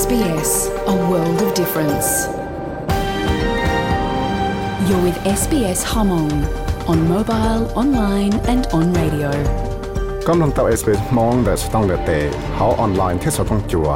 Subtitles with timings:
[0.00, 2.28] SBS, a world of difference.
[4.88, 6.32] You're with SBS Hmong
[6.88, 9.30] on mobile, online, and on radio.
[10.28, 12.10] กำลังตับ SBS มองแต่สต้องเลเต
[12.54, 13.88] เขาออนไลน์ที่สต้องจัว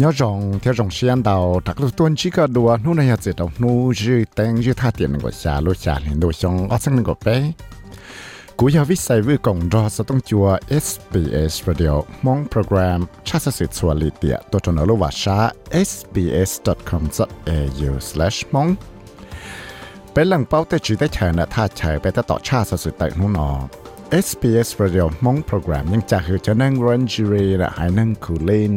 [0.00, 3.30] nhớ rằng theo dòng xuyên đầu đặc lúc tuần chỉ có đùa nu này chỉ
[3.36, 6.78] đầu nu dư tên dư tha tiền của xa lúc xa lên đồ xong ở
[6.78, 7.81] sang của bé cú giờ viết sai với cộng rõ sẽต้อง
[8.59, 10.45] กูอยากวิสัยวิ่งกงรอสต้องจัว
[10.85, 11.93] SBS Radio
[12.25, 15.37] มองโปรแกรมชาติสืบธิ์สวลีเตียตัวตนรู้ว่าชา
[15.87, 18.69] sbs.com.au/mong
[20.13, 23.49] เป็นหลังเป้าแต่จีได้ใชนะท่าใช้ไปแต่ต่อชาติสืบแต่หนูนอ
[24.25, 28.73] SBS Radio มองโปรแกรมยังจะคือจะนั่งรันจิรีและหายนั่งคูลิน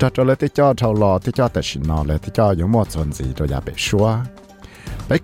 [0.00, 4.06] ดอทเลยที่จอเท่ารอที่จอแต่ชินนอเลยที่จอยังหมดสนสีตัวอยาไปชัว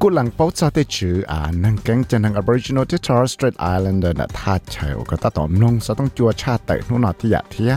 [0.01, 7.73] กูหลังเป้าจะได้ชื่ออ่านนังแกงจะนัง Aboriginal ที่ Torres Strait Islander น่ะท่าเฉยก็ตาต่อมนงจะต้องจัวชาติแต่นู่นนอที่อยากเทีย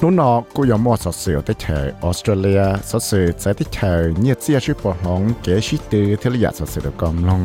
[0.00, 7.42] นู่นนอกูยอมมอสเสียวได้เฉยออสเตรเลียสเสียใจได้เฉยเนี่ยเจียชื่อปอหงเก๋ชิตือที่ระยะสเสียวกอมลง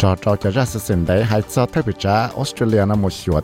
[0.00, 3.36] จอจอจะรัสเสียนได้ให้เจ้าเทพจ้าออสเตรเลียน่ะหมดชัว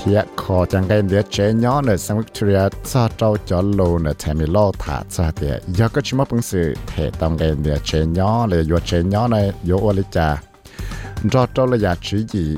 [0.00, 3.98] ฉยนิวซีแลนด์ thiệt khó chẳng cái địa chế nhỏ nơi sang Victoria cho trâu cho lô
[3.98, 7.38] nơi thèm mi lo thả cho thì giờ có chỉ mất bằng sự thể tông
[7.38, 10.42] cái địa chế nhỏ là vô chế nhỏ này vô ô lý cha
[11.30, 12.56] cho trâu là giả chữ gì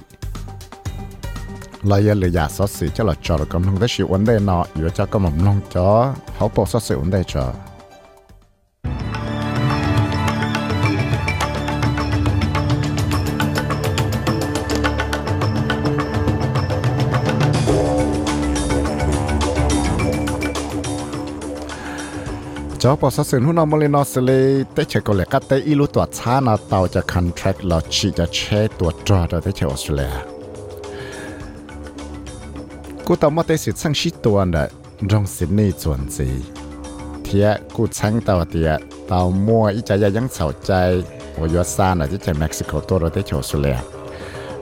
[1.83, 4.25] là giờ là giả số sự cho là cho là cầm không tới sự vấn
[4.25, 7.35] đề nọ vô cho có mầm long cho hậu bộ số sự vấn đề cho
[7.35, 7.72] จอปอส
[22.86, 28.40] จ้าปอสสื่อหุ่นอมลินอสเลยเตเชก็เลยก็เตอีลุตัวช้านาเตาจะคอนแทร็กเราชีจะเช
[28.78, 30.16] ตัวจอดเตเชออสเตรเลีย
[33.06, 34.66] กูตอมเตสิสังชิตัวน่ะ
[35.12, 36.28] รองสินนี่ส่วนสี
[37.24, 38.72] เทียกูชังเตาเตีย
[39.08, 40.70] เตามัวอีใจยังเสาใจ
[41.36, 43.78] โอยซาน่ะที่เจเม็กซิโกตัวเราเตเชออสเตรเลีย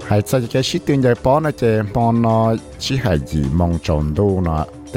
[0.10, 1.64] หายใจแกชิตื่นใหญ่ป้อนนะเจ
[1.96, 2.38] มอนนอ
[2.84, 4.95] ชิหายยีมองจนดูนะ แต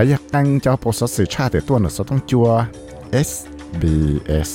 [0.00, 2.46] ่อยากตั้งเจ้าโปรสสื่อชาติตัวหนึ่งต้องจัว
[3.28, 4.52] SBS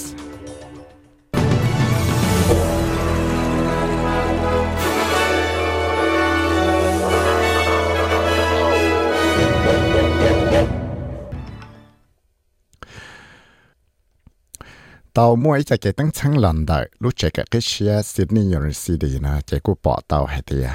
[15.18, 20.68] ตามวยจะเกตั้งชั้งลอนได้รู้จักกับเชียซิดนีย์ยูนิซิตีนะเจกูปอเตาให้เดีย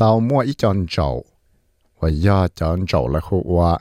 [0.00, 0.96] ตามวยอีจอนโจ
[2.00, 3.72] ว่ายอจอนโจแล้วคือว่า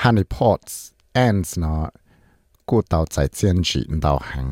[0.00, 0.82] ฮันนี่พอตส์
[1.12, 1.88] แอนส์เนาะ
[2.68, 4.48] กูเตาใจเจียนจีนเตาหัง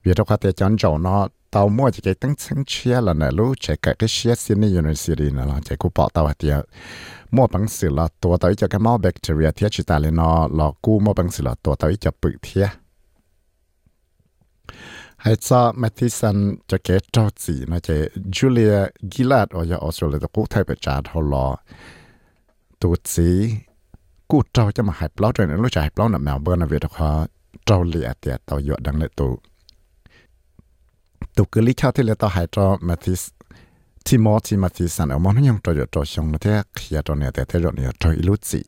[0.00, 1.24] เวียดว่าเตจอนโจเนาะ
[1.54, 5.44] ตามั่วจะเกตั้งชั้งเชียแล้วนะรู้จักกับเชียซิดนีย์ยูนิเวอร์ซิตี้นะ
[5.80, 6.56] กูปอเตาให้เดีย
[7.34, 12.66] มั่วบังสือละตัวตัวจะกันมอแบคทีเรียเทียชิตาเลนอหลอกกูมั่วบังสือละตัวตัวจะปึกเทีย
[15.22, 16.36] ให้ซอแมทิสัน
[16.70, 17.88] จะเกตจอจีนะเจ
[18.34, 18.74] จูเลีย
[19.12, 21.46] กิลาดออยออสเตรเลียตะกูไทยไปจาดเขาลอ
[22.82, 23.30] ตัวจี
[24.30, 27.10] กูเจ้าจะมาหายเปล่าจนรู้จักหายเปล่าหนักแมวเบอร์นะเวทเขา
[27.66, 29.51] เจ้าเลียเตียตัวเยอะดังเลยตัว
[31.36, 33.22] ตัวกลิข้าที่เลตัวหายจอแมทิส
[34.06, 38.60] ที่มอที่มาที่สันเอามอนยังตัวอยู่ตัวชงนะเท่เขียตัวเนี่ยแต่เท่ตัวเนี่ยตัวอิลุจิ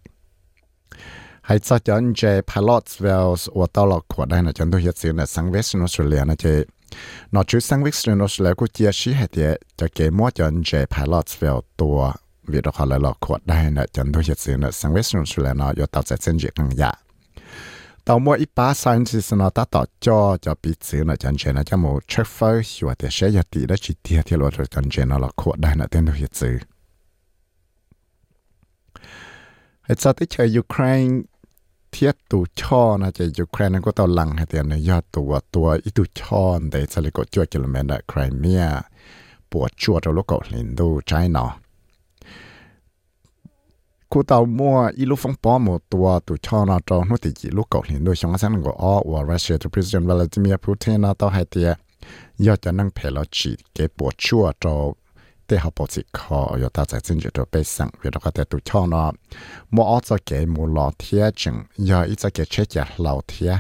[1.47, 2.20] ให้จะจนเจ
[2.50, 6.44] พาลอตเวลส์ว่าตลอดขวดได้นะจนตัวเหี้ยสินะสังเวสต์อสเตรเลียนะเจ
[7.34, 11.98] นอจุดสังเวสต์อสเตรเลียกูเจียชี้ให้เดียจะเกมัวจนเจพาลอตเวลตัว
[12.53, 16.92] วิดคอลลอขวดได้นะจนตัวเหี้ยสินะสังเวสต์อสเตรเลียนะยู่ต่อจากเส้นเจีกังยา
[18.09, 26.56] ตอมื่อีป้าสันสิสนอตาต่อจอจะปิดซื้อนะจันเชนะจะโมเชฟเฟอร์ชัวแต่เชยติได้จิตเทียที่รวดจันเชนะละขวดได้นะเต้นตัวซื้อ
[29.84, 31.04] ไอ้ซาติเชยยูเครน
[31.91, 38.65] เทียบตูช่อนะจะยูเครนนั้นก็ตอนหลังฮะเตียนยอดตัวตัวอีตูช่อนแต่สลิกก็จวดกิโลเมตรไครเมีย
[39.50, 41.64] ปวดชวดเราลูกกหลินดูใช่เนาะ
[44.15, 47.31] cô tàu mua ít lúc phong bó một tua tụ cho nó cho nó thì
[47.37, 51.01] chỉ lúc cậu hiện đôi sáng sáng của ó và Russia to President Vladimir Putin
[51.01, 51.75] nó tao hai tia.
[52.39, 54.93] Do cho năng phải lo chỉ cái bộ chua cho
[55.49, 58.31] để học bộ chỉ khó do ta sẽ xin cho bây sang vì đó có
[58.31, 59.13] thể tụ cho nó
[59.71, 63.21] mua ó cho cái mua lọ thiệt chừng do ít cho cái chết giả lọ
[63.28, 63.57] thiệt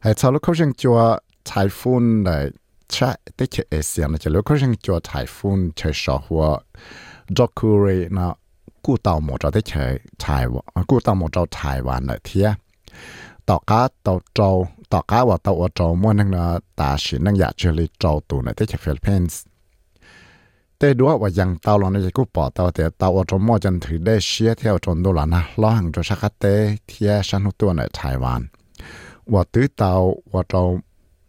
[0.00, 1.18] hay sau lúc không chừng chua
[2.94, 6.44] ชะเตชเอเซียนะจะรู้ก็ยังจัวไทฟูนเชยชอหัว
[7.36, 7.86] จอกูเร
[8.16, 8.28] นะ
[8.84, 12.48] กูเตาหมดเราไดเฉยไต้หวันกูเตาหมดเราไต้หวันเลยเทีย
[13.48, 14.40] ต่อก้าต่อโจ
[14.92, 16.44] ต่อก้าว่าต่อว่าโจมั่วนั่งนะ
[16.80, 19.40] ตาชินนั่งอยากเชลิโจตัวในที่ฟิลิปปินส์
[20.78, 26.44] แต่ด้วยว่ายังเต่าลองในจะกูปอเต่าแต่เตาว่าโจมั่วจนถือได้เชี่ยเที่ยวจนดูแลนะล่อหังโจชักเต
[26.86, 28.40] เทียชันหัวตัวในไต้หวัน
[29.32, 29.92] ว่าตื้อเตา
[30.32, 30.54] ว่าโจ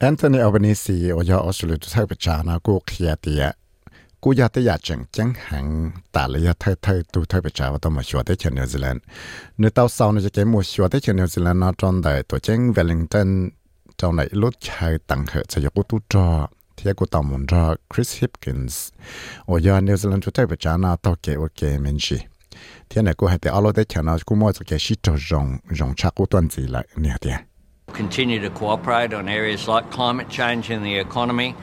[0.00, 3.44] Anthony Albanese 我要 Australia ทุกประชานะกูเคลียเตีย
[4.22, 5.66] กูอยากจะอยากจังจังหัง
[6.14, 9.02] ตาเลยอยากเธอเธอตูเธอประชาว่าต้องมาชัวร์ได้เชนนิวซีแลนด์
[9.58, 13.28] เนื้อเต้าเศร้าเนี่ยจะเก็บมัวชัวร์ได้เชนนิวซีแลนด์นอตอนใดตัวเจ้งเวลลิงตัน
[13.96, 16.26] เจ้าไหนรถชายตังเหอะจะยกตู้จอ
[16.74, 17.62] เทียกูต่อมุนจอ
[17.92, 18.82] คริสฮิปกินส์
[19.46, 22.18] โอ้ยนิวซีแลนด์ทุกเธอประชานะต่อเกอเกมินชี
[22.86, 25.16] เทียนไหนกูให้แต่เอารถได้เชนเอากูมัวจะเก็บชิดจง
[25.78, 27.53] จงชักกูต้นสีละเนี่ยเดีย
[27.98, 31.54] continue to cooperate on areas like climate change and the economy.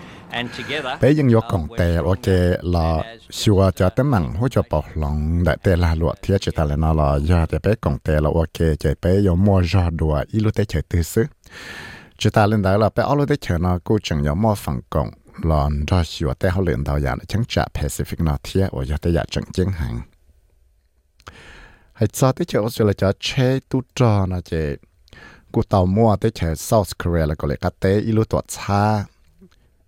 [1.01, 2.27] bé dân yo công tệ ok
[2.61, 6.51] là xua cho tấm mặn hỗ trợ bảo lòng đại tệ là lụa thiết chỉ
[6.55, 9.61] ta là nó là do để bé công tệ là ok chỉ bé yo mua
[9.61, 11.25] ra đùa ít lúc tế chơi tư xứ
[12.17, 14.55] chỉ ta lên đó là bé ở lúc tế chơi nó cũng chẳng yo mua
[14.55, 15.09] phần công
[15.43, 18.97] là do xua tế họ lên đầu dạng chẳng trả Pacific nó thiết ở do
[18.97, 20.01] tế dạng chẳng chứng hàng
[21.93, 24.57] hay cho tế chơi Australia cho chế tu trò nó chỉ
[25.53, 28.83] กูเต่ามั่วเตเชอ South Korea แล้วก็เลยกัตเตอีลูตัวชา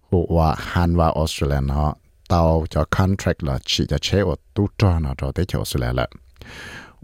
[0.09, 1.91] กูว่าฮันว่าออสเตรเลียเนาะ
[2.29, 2.41] เต่า
[2.73, 6.07] จะ contract ละชีจะเชอตู้จอนะเราเตเชอออสเตรเลียละ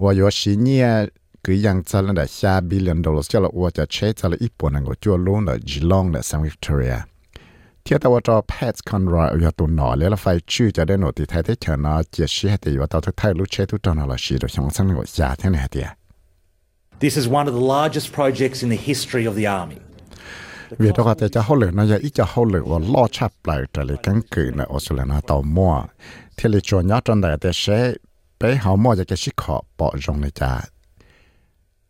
[0.02, 0.88] ว่าอยู่ชีเนี่ย
[1.44, 6.96] คือยังจะนั่นแหละชาบิลเลนดอลลาร์เจ้าละว่าจะเชจะละอีปุ่นนั่งก็จั่วลงละจีลองละซังวิกตอเรีย
[7.82, 15.99] เทียตว่าจอแพทคอนรอยอยู่ตัวหนอแล้วไฟชื่อจะได้หนอติไทยเตเชอเนาะเจียชีให้ติว่าเต่าทุกไทยรู้เชทุกจอนะละชีโดยช่องสังก็ชาเท่าไหร่เดีย
[17.00, 19.76] This is one of the largest projects in the history of the Army.
[20.78, 23.32] vì đó có cho hậu lực nó giờ ít cho hậu lực và lo chắp
[23.44, 25.84] lại trở lại căn cứ là Australia nó tàu mua
[26.38, 27.94] thì lý cho nhớ trong đại để sẽ
[28.40, 30.62] bé họ mua cho cái sức họ bỏ rong này cha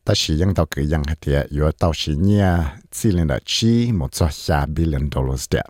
[0.05, 2.51] ta chỉ ยัง tàu cứ ยัง hết tiệt yếu tàu chỉ nhia
[2.91, 5.65] chỉ lên là chi một số xa billion dollars tiệt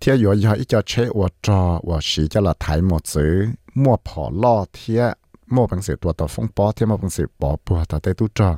[0.00, 3.46] thì yếu yếu ít cho chế và cho và chỉ cho là thái một chữ
[3.74, 5.18] mua bỏ lo thiệt
[5.54, 8.50] มอบังเสียตัวต่อฟงปอเทียมอบังเสียปอปัวตาเตตุจอ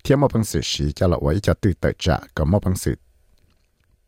[0.00, 2.96] เทียมอบังเสียสีจะละไว้จะตื่นแต่จะก็มอบังเสีย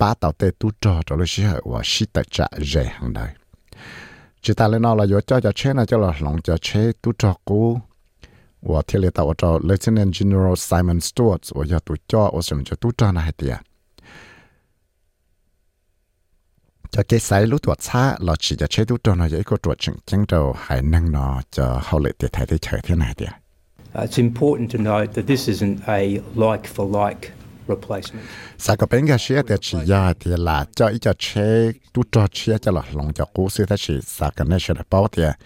[0.01, 3.27] ป้าต่อเตตุจอตัวเลยเชื่อว่าชิแต่จะเจหังได้
[4.43, 6.69] จิตาเลนอเราโยจอจะเชนะจะหลหลงจะเช
[7.03, 7.63] ตุจอกู
[8.71, 13.55] ว่าเทเลตาวจอ Lieutenant General Simon Stewart ว่าจะตุจอว่าสมจะตุจอนะเตีย
[16.91, 19.57] cho cái sai lúc tuột xa là chỉ cho chế lúc đó nó dễ có
[19.57, 22.95] tuột chừng chứng đầu hải năng nó cho hậu lệ để thấy thế trời thế
[22.95, 23.31] này đi uh,
[23.95, 26.01] It's important to note that this isn't a
[26.35, 27.31] like for like
[27.69, 28.27] replacement.
[28.59, 32.03] Sa có bên cái xe thì chỉ giờ thì là cho ít cho chế tu
[32.13, 34.83] cho chế cho là lòng cho cố sư ta chỉ sa cái này sẽ là
[34.91, 35.39] bao thì à.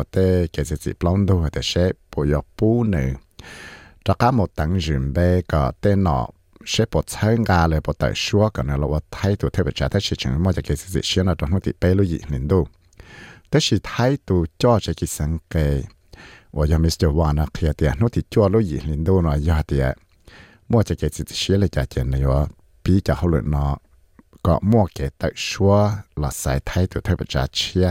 [24.45, 25.73] ก็มั่วเกตักชัว
[26.19, 27.89] หลอดสายไทยตัวเทปจาเชีย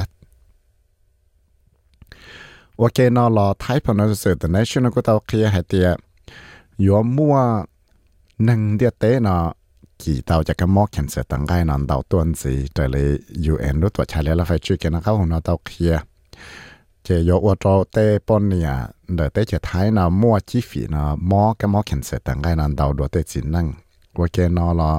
[2.81, 5.89] ว่าเกนอลอไทยพนันสือแต่ในช่วงก็ต้องเคลียให้เตีย
[6.85, 7.37] ยัวมั่ว
[8.49, 9.43] นังเดียเตเนาะ
[10.03, 13.07] กี่ดาวจะก็มอกเข็นเสือตังไกนอนดาวตัวสีแต่เลย
[13.45, 15.95] ยูเอ็นรู้ตัวชาเลแล้วไฟชื่อเกนเข้าของเรต้องเคลีย
[17.05, 18.73] เจยกว่าเราเตปนเนี่ย
[19.15, 23.67] เดี๋เตจะท้ายนามั่วจีฟีนามอก็มอเข็นเสือตังไกนอนเตาดัวเตจินนั่ง
[24.19, 24.93] ว่าเกนอลอ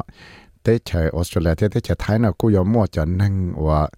[0.63, 3.89] tế chờ Australia thế tế Thái nào cũng có mua cho năng và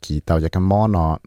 [0.00, 1.18] chỉ tàu cho cái món nó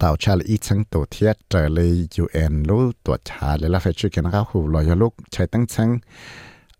[0.00, 3.78] tàu cha là ít sáng tổ thiết trở lại UN lúc tổ cha là là
[3.78, 5.98] phải chịu cái nó khu lo cho lúc chạy tăng sáng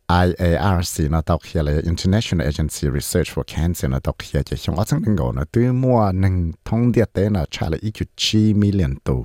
[0.09, 6.35] IARC นะตอกเฮียเลย International Agency Research for Cancer นะตอกเฮียจะชงอัสังหนึ่งก่อนนะตื้อมัวหนึ่ง
[6.69, 9.21] ท่องเดียเตนะชาละอีจุดชีมิเลียนตัว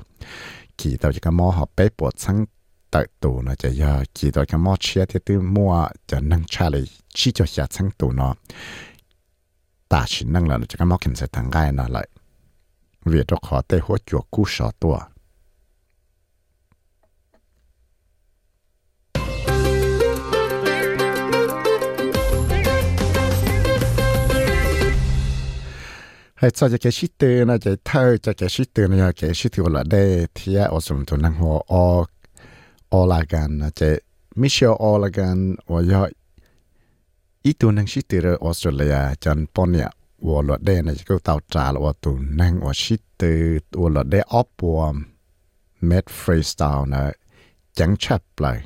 [0.79, 2.37] กี่ตัวจะก็มอหอบไปปวดสัง
[2.93, 5.73] ตัดตัวนะจะยาจีตัวกันมอเชียที่ตื้อมัว
[6.09, 6.83] จะนั่งชาเลย
[7.17, 8.33] ชี้จะหยาทั้งตัวเนาะ
[9.91, 12.07] ตาชินนั่งแล้วจะก็มอเกินเสร็จทางง่ายนะเลย
[13.07, 14.95] เวียดขอเตหัวจวกกู้สอตัว
[26.37, 30.03] ไอ้จะจะแกชิตเตอร์นะจะเธอจะแกชิตเตอร์นะแกชิตเตอร์ละได้
[30.37, 31.73] ที่อสมตัวนั่งหัวอ
[32.99, 33.81] อลากันนะจ
[34.41, 35.37] มิเชลออลากัน
[35.71, 36.03] ว่าย่อ
[37.45, 39.89] อีตัวนังคิดเตือนออสเตรเลียจันปอนเนี่ย
[40.27, 44.95] ว่าหลอดได้นะจะก็เตาจ่าว่าตัวนังว่าคิดเตือนว่าหลอดได้ออฟวอม
[45.87, 47.03] เมดฟรีสไตล์นะ
[47.79, 48.57] จังชับเลย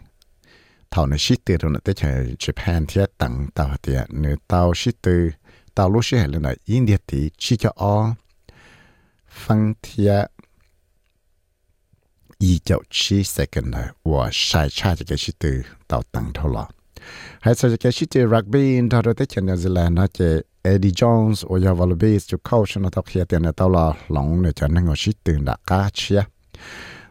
[0.90, 8.14] เท่าในชิดเตือนนะแต่ใช้ญี่ปุ่นที่ตั้งเตาเตียเนื้อเตาชิดเตือน tao lúc xưa là India thì chỉ cho ó
[9.30, 10.37] phân thia y chậu chi second là và sai cha cho cái từ tao
[12.40, 16.70] 一九七 second 呢，我晒差这个是对到等头了。
[17.42, 26.28] 还是这个是对 rugby 呢，他都在前纽西兰那些 Eddie Jones 我要 volleyball 就 coach 呢，他开店呢到了龙呢，就那个是对那个去啊。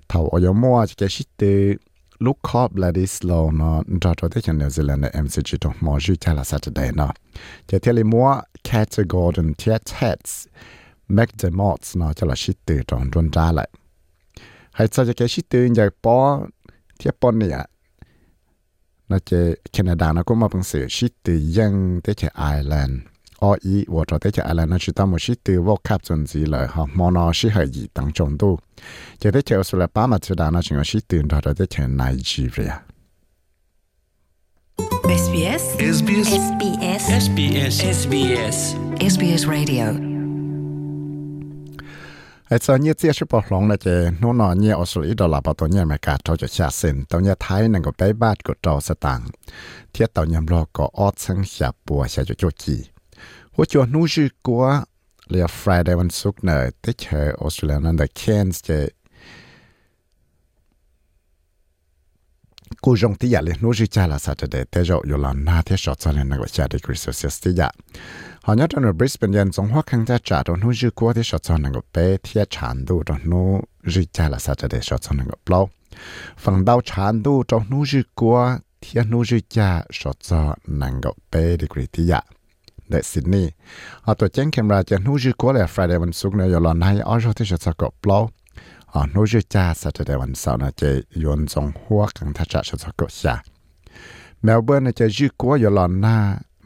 [0.06, 1.76] 他我要摸这个是对
[2.18, 7.12] Luke Cobb Ladislow 呢，他都在前纽西兰的 MCG 中，毛主席了 Saturday 呢，
[7.66, 10.44] 就这里摸 Cat Gordon Tia Tats。
[11.08, 13.68] McDermott 呢，就来是对中专家来。
[14.76, 16.40] hay sao cho cái shit từ giờ bỏ
[16.98, 17.64] thiết này nè
[19.08, 22.92] nó chế Canada nó cũng mà bằng sự shit từ dân tới chế Ireland
[23.38, 26.02] ở ý và cho tới chế Ireland nó chỉ tao một shit từ World Cup
[26.04, 28.58] chuẩn gì lời họ mò nó shit hay dị tăng trọng tu
[29.18, 31.66] chế tới chế Australia ba mặt chế đàn nó chỉ có shit từ đó tới
[31.66, 32.72] chế Nigeria
[35.06, 35.62] SBS.
[35.78, 36.26] SBS.
[36.36, 37.02] SBS.
[37.08, 37.74] SBS.
[37.80, 38.74] SBS.
[39.00, 40.15] SBS Radio
[42.47, 43.87] ไอ้ตอนนี้เจ้าชิบปองนะเจ
[44.21, 49.27] นู่นนอนเนี่ยออสเตรเลียดอลลาร์ปตัวเนี่ยไม่กาดเขาจะชาเซนตัวเนี่ยไทยนั่งก็ไปบ้านก็จอสตางค์
[49.91, 52.77] เทียตัวเนี่ยรอก็ออดสังชาปัวชาจะโจจี
[53.55, 54.63] หัวจวนนู้จือกัว
[55.29, 57.03] เรียฟรายเดย์วันศุกร์เนอที่เ
[68.48, 73.42] หอนยอดนบริสเบนยันสงหัวคังจะจ่าตอนหูยืกัวที่ชดชอนนงกเปเทียชานดูตอนหู
[73.92, 75.58] ยืจ่าละสัจเดชดชอนนงกบปล่
[76.42, 78.36] ฟังดาวชานดูตอนหูยืกัว
[78.80, 80.42] เทียหูจิจ่าชดชอ
[80.80, 82.20] นนงกเปดีกรีที่ยะ
[82.88, 83.46] เดซินนี่
[84.02, 88.18] เอาตัวเจ้งเคมราจะหูยืกัวเลยฟรายเดวันสุกเนี่ยอลอนให้ออชที่ชดชอกบปล่า
[88.92, 90.82] อ๋อนูจิจ่าสัตว์เดวันเสาร์นะเจ
[91.24, 93.34] ยนสงหัวกังทัชชะชดชอนกบชา
[94.42, 96.16] เมลเบิร์นจะยืกัวอยู่หลอนหน้า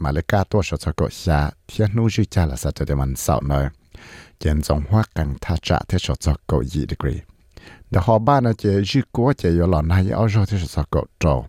[0.00, 2.84] mà lấy ca tua sở cho cậu xa thiên nụ dư cha là sao cho
[2.88, 3.68] để mình sao nơi
[4.40, 7.20] dân dòng hoa cảnh tha trả thế sở cho cậu dị degree
[7.90, 10.66] để họ ba nó chế dư cố chế yếu lòn này ở chỗ thế sở
[10.66, 11.46] cho cậu trâu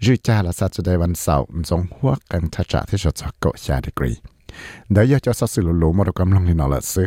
[0.00, 3.10] dư cha là sao cho để mình sao dòng hoa cảnh tha trả thế sở
[3.10, 4.14] cho cậu xa degree
[4.88, 7.06] để cho cho sao lũ lũ mà được cầm lòng thì nó là sư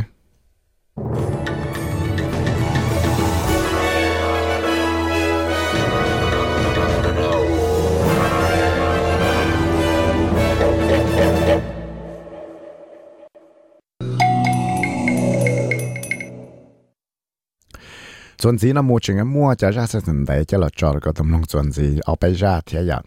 [18.48, 23.04] ส่วนสีน้ำมูจึงมั่วจะราสนใจจะหลอดจอก็ต้องลงส่วนสีเอาไปราเทียอย่าง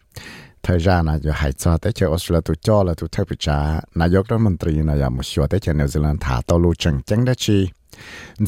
[0.63, 3.59] เธอรานะอยู่หายจอแต่เจอออสเตรเลียตุจอและตุเทปิจา
[4.01, 7.59] นายกรัฐมนตรีนายมุชัวแต่เจอนิวซีแลนด์ถาตอลูจังจังได้ชี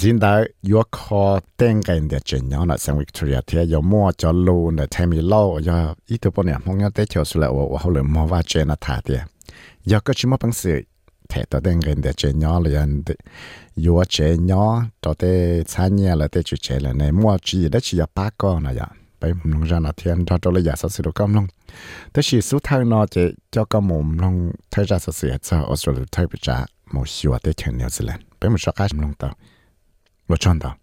[0.00, 0.32] จินดา
[0.70, 1.25] ยัวคอ
[1.56, 5.35] เต้งกันเดียจเนาะนะสังวิกตอเรียเทียยมัวจอลูนะเทมิโล
[5.66, 5.78] ยอ
[6.09, 9.20] อีตัวปเนี่ยมองยอแต่เจอออสเตรเลียว่าเขาเลยมอว่าเจนถาเตีย
[9.90, 10.89] ยอก็ชิมว่าปังสือ
[11.31, 13.03] thể tao đang gần để chơi nhỏ liền
[13.75, 17.13] yêu chơi nhỏ tao để 参 nhà là để chơi là này.
[17.13, 18.89] Mua chỉ để chỉ ba con này ạ
[19.21, 21.47] bây mình ra là thiên cho tôi là giả sử được công long
[22.15, 23.21] thế chỉ số thay nó chỉ
[23.51, 27.33] cho các mồm long thay ra sử dụng cho Australia, thay bị trả một xíu
[27.45, 28.19] để chơi New Zealand.
[28.41, 29.35] Bây mình sẽ cái long tao
[30.29, 30.77] một chọn tao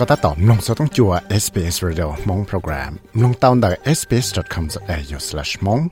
[0.00, 2.92] ก็ตัดต่อลงสต้องจัว SBS Radio มงโปรแกรม
[3.22, 5.82] ลงตาวน์ได้ sbs.com.au/mong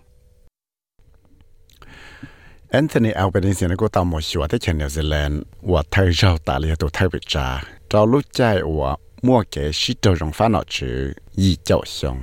[2.71, 5.38] แอนโทนีอัลเบนิซีนก็ตามมาชัวที่เชนนิวซีแลนด์
[5.71, 7.49] ว่าไทยเราตาเลียตัวไทยวิจา
[7.88, 8.41] เรารู้ใจ
[8.77, 8.91] ว่า
[9.27, 10.99] มั่วเกชิตรงฟ้าหนอชื่อ
[11.43, 12.19] ยี่เจ้าชง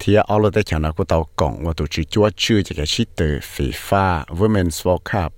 [0.00, 3.20] ที่เอาเราได้เชนก็ตาวกงว่าตัวชื่อจัวชื่อจะเกชิดต
[3.52, 4.06] ฟีฟ่า
[4.38, 5.32] Women's World Cup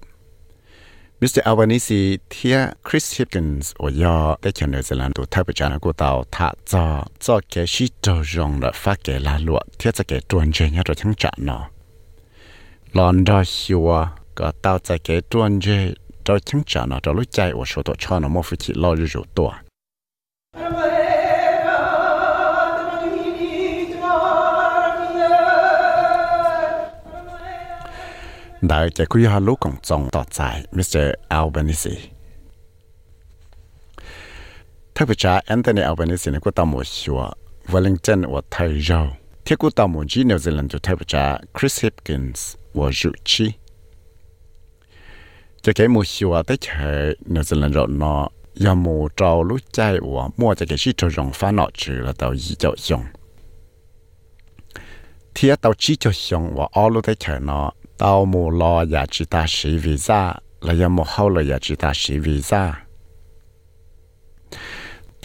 [1.21, 6.85] มิสเตอร์อัลบานิซีเทียคริสฮิปกินส์โอยอได้เขียนเนอร์เซแนด์ตัวเทปจานากูเตาทาจอ
[7.25, 11.59] จอเกชิจอจงละฟ้าเกลาลวดเทียจะเกตวนเจยะตัวทั้งจานอ
[12.97, 13.89] ลอนดอฮิว
[14.39, 15.67] ก็เตาจะเกตวนเจ
[16.27, 19.66] ตัวทั้งจานอตัวรู้ใจโอชตัวชอนอมอฟิติลออยู่ตัว
[28.69, 30.39] ได้จะคุยฮาลูของจงต่อใจ
[30.77, 31.95] มิสเตอร์อัลเบนิซี
[34.95, 37.21] ทักพิจาแอนโทนีอัลเบนิซีนี่กูตามชัว
[37.73, 39.01] วอลลิงตันว่าไทยเจ้า
[39.45, 41.25] ที่กูตามจีนิวซีแลนด์จะทักพิจา
[41.57, 42.47] คริสฮิปกินส์
[42.77, 43.47] ว่าจุชี
[45.63, 46.99] จะเกี่ยมูชัวแต่เฉย
[47.35, 48.23] นิวซีแลนด์เราเนาะ
[48.65, 49.79] ยามูเจ้ารู้ใจ
[50.13, 53.03] ว่ามั่วจะเกี่ยชีจะยองฟ้าหนอจือแล้วเต่ายีเจ้ายอง
[55.33, 61.75] เทียเต่าชีจะยองว่าอ้อรู้แต่เฉยเนาะ tao mù lo ya chỉ ta sĩ visa là ya mù hậu là ya chỉ
[61.77, 62.87] ta sĩ visa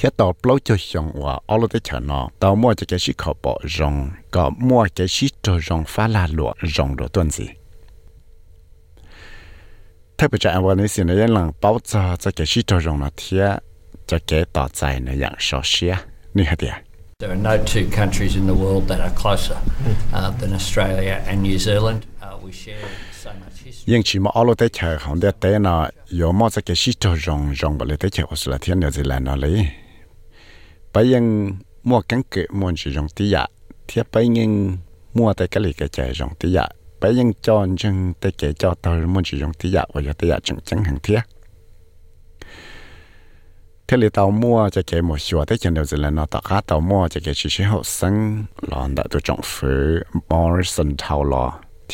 [0.02, 2.30] thiết tàu lâu cho xong và ở đấy chờ nó.
[2.40, 6.08] Tao mua cho cái sĩ khẩu bỏ rong có mua cái sĩ cho rong phá
[6.08, 7.46] la lụa rong đồ tuần gì.
[10.18, 13.00] Thế bây giờ anh nói xin là lần bảo cho cho cái sĩ cho rong
[13.00, 13.50] nó thiết
[14.08, 15.96] cho cái tàu dài nó dạng sọ xia
[16.34, 16.80] như thế đấy
[17.20, 19.58] There are no two countries in the world that are closer
[20.14, 22.11] uh, than Australia and New Zealand.
[22.52, 25.90] Uh, chỉ mà ở lúc đấy chờ không để té nó
[26.22, 29.04] yo mà sẽ cái sĩ cho rong rong bởi tới chờ Australia thiên được gì
[29.04, 29.68] là nó lấy
[30.94, 31.20] bây giờ
[31.84, 33.46] mua cắn cự mua chỉ rong tí dạ
[33.88, 34.42] thiết bây giờ
[35.14, 36.68] mua tới cái lì cái chờ rong tí dạ
[37.02, 40.14] bây giờ cho chân tới cái cho tôi mua chỉ rong tí dạ và giờ
[40.18, 41.20] tí dạ chẳng chẳng hàng thiết
[43.88, 46.62] thế là tàu mua cho cái một số tới chân đầu là nó tạo cá
[46.62, 51.52] tàu mua cho cái chỉ số học sinh là đã tôi trọng phứ Morrison Tower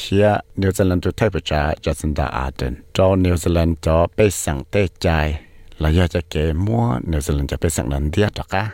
[0.10, 4.64] thầu New Zealand tôi thấy bây giờ Jacinda Ardern cho New Zealand cho bây sang
[4.72, 5.42] tê chạy
[5.78, 8.72] là do cho cái mua New Zealand cho bây sang lần tiếc đó cả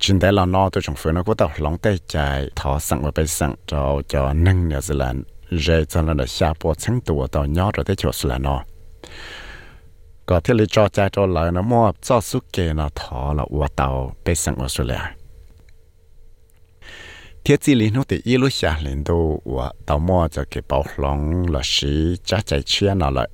[0.00, 3.02] chính đây là no tôi trọng phủ nó có tàu lòng tê chạy Tho sang
[3.02, 5.22] và bây sang cho cho nâng New Zealand.
[5.50, 8.38] Rồi cho nó là xa bộ sáng tù tàu nhỏ rồi tới là
[10.68, 12.20] cho cha cho lại nó mua, cho
[12.52, 12.88] kê nó
[17.44, 20.62] thiết chỉ lý nó thì ít lúc xa lên đâu và tàu mua cho cái
[20.68, 23.28] bảo lòng là sĩ cha chạy chia nó lại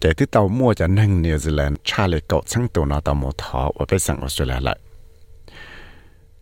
[0.00, 3.14] cái thứ tàu mua cho nâng New Zealand cha lệ cậu sáng tù nó tàu
[3.14, 4.78] mua thọ ua bê sang Australia lại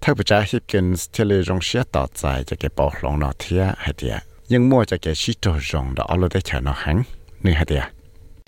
[0.01, 3.33] theo bây giờ Hipkins thiết lý rong xia tỏ dài cho cái bảo lòng nó
[3.39, 6.73] thiết hay thiệt nhưng mua cho cái sĩ trò rong đó ở lúc chờ nó
[6.77, 7.03] hẳn
[7.43, 7.83] nữa hay thiệt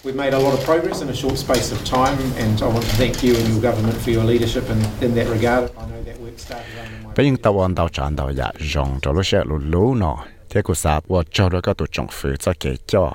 [0.05, 2.83] We've made a lot of progress in a short space of time, and I want
[2.89, 5.63] to thank you and your government for your leadership in, in that regard.
[5.63, 8.51] I know that work started under my bây giờ tàu ăn tàu chọn tàu dạ
[8.73, 10.17] rong cho lúc sẽ lù lù nó
[10.49, 13.13] thế cô sa và cho đó có tổ trọng phứ cho kể cho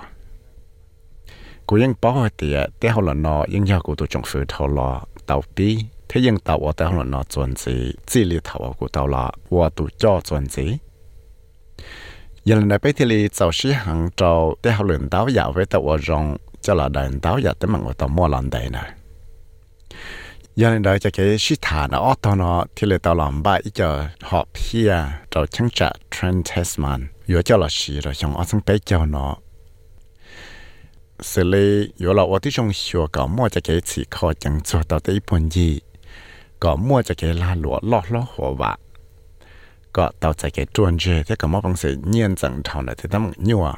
[1.67, 6.21] côยังbảo hỏi thì thế họ là nóยัง要cô tổ trọng phứ thầu là tàu bi thế
[6.25, 9.33] nhưng tàu ở thế họ là nó chuẩn gì chỉ lý thầu của tàu là
[9.51, 10.79] và tổ cho chuẩn gì
[12.45, 15.91] giờ này bây thì tàu sĩ hàng tàu thế họ luyện tàu dạ với tàu
[15.93, 18.92] ở rong cho là đàn tàu dạ tới mạng của tao mua lần đây này.
[20.56, 23.44] Giờ này đợi cho cái sĩ thả nó ở tàu nó, thì là tao làm
[23.44, 24.96] bài cho họ pia
[25.32, 29.06] tàu chẳng trả Trent Tasman vừa cho là sĩ rồi trong ở sang bé cho
[29.06, 29.36] nó.
[31.20, 34.62] Xử lý vừa là ở ที่ trong sửa có mua cho cái chỉ khó chẳng
[34.64, 35.80] cho tao tới bốn gì.
[36.60, 38.78] Có mua cho cái la lúa lót lót hồ vạ.
[39.94, 42.96] Có tao cho cái chuẩn chế thế có mua bằng sự nhiên chẳng thảo này
[42.98, 43.74] thì tấm nhua.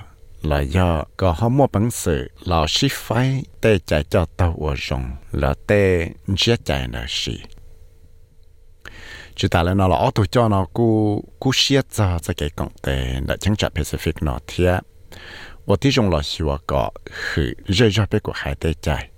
[0.45, 3.15] 了要搞好么本事，老师傅
[3.59, 7.39] 得在叫大伙用，了得解解那是。
[9.35, 14.81] 就到了那老多叫那古古学者在给讲的，那称之为是那个贴。
[15.65, 19.09] 我听从了学个是热热别个还得在。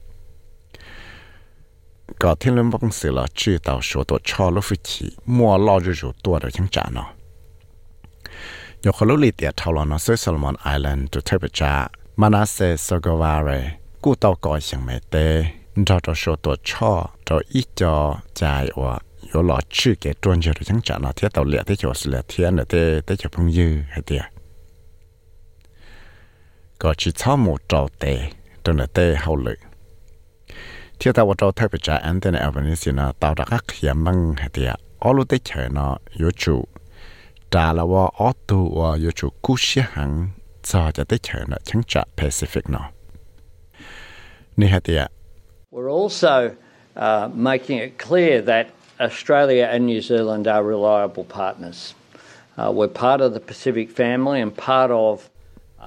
[2.18, 7.06] 搞听了么本事了，知道说多差了不起，么老日就多的听讲呢。
[8.85, 11.75] ยู่ตัวเดียวยังจ่าเนาะยกขลุลิเตียทาวลอนอซ์ซอลมอนไอแลนด์ตัวเทปจ้า
[12.21, 13.49] มานาเซสกวาเร
[14.03, 15.15] กูเตาก่อเสียงไม่เต
[15.87, 16.93] เราจะ说ตัวชอ
[17.27, 17.97] ตัวอีจอ
[18.37, 18.41] ใจ
[18.81, 18.95] ว่า
[19.33, 23.59] 有老去给专业的人讲了，天到两天就是两天了，得得就朋友
[23.91, 24.11] 还得。
[26.81, 28.05] ก็ชิชามูจอเต
[28.65, 29.59] จนเตเฮาเลย
[30.97, 32.47] เที่ยวตาวจอเทปจ่าอันเตนเอ
[37.52, 40.28] trả là wa ở tu wa yêu chủ cú xe hẳn
[40.64, 42.80] cho cho tới chờ nó chẳng trả Pacific nó
[44.58, 45.12] nè hả tiệt
[45.72, 46.50] We're also
[46.96, 51.94] uh, making it clear that Australia and New Zealand are reliable partners.
[52.58, 55.18] Uh, we're part of the Pacific family and part of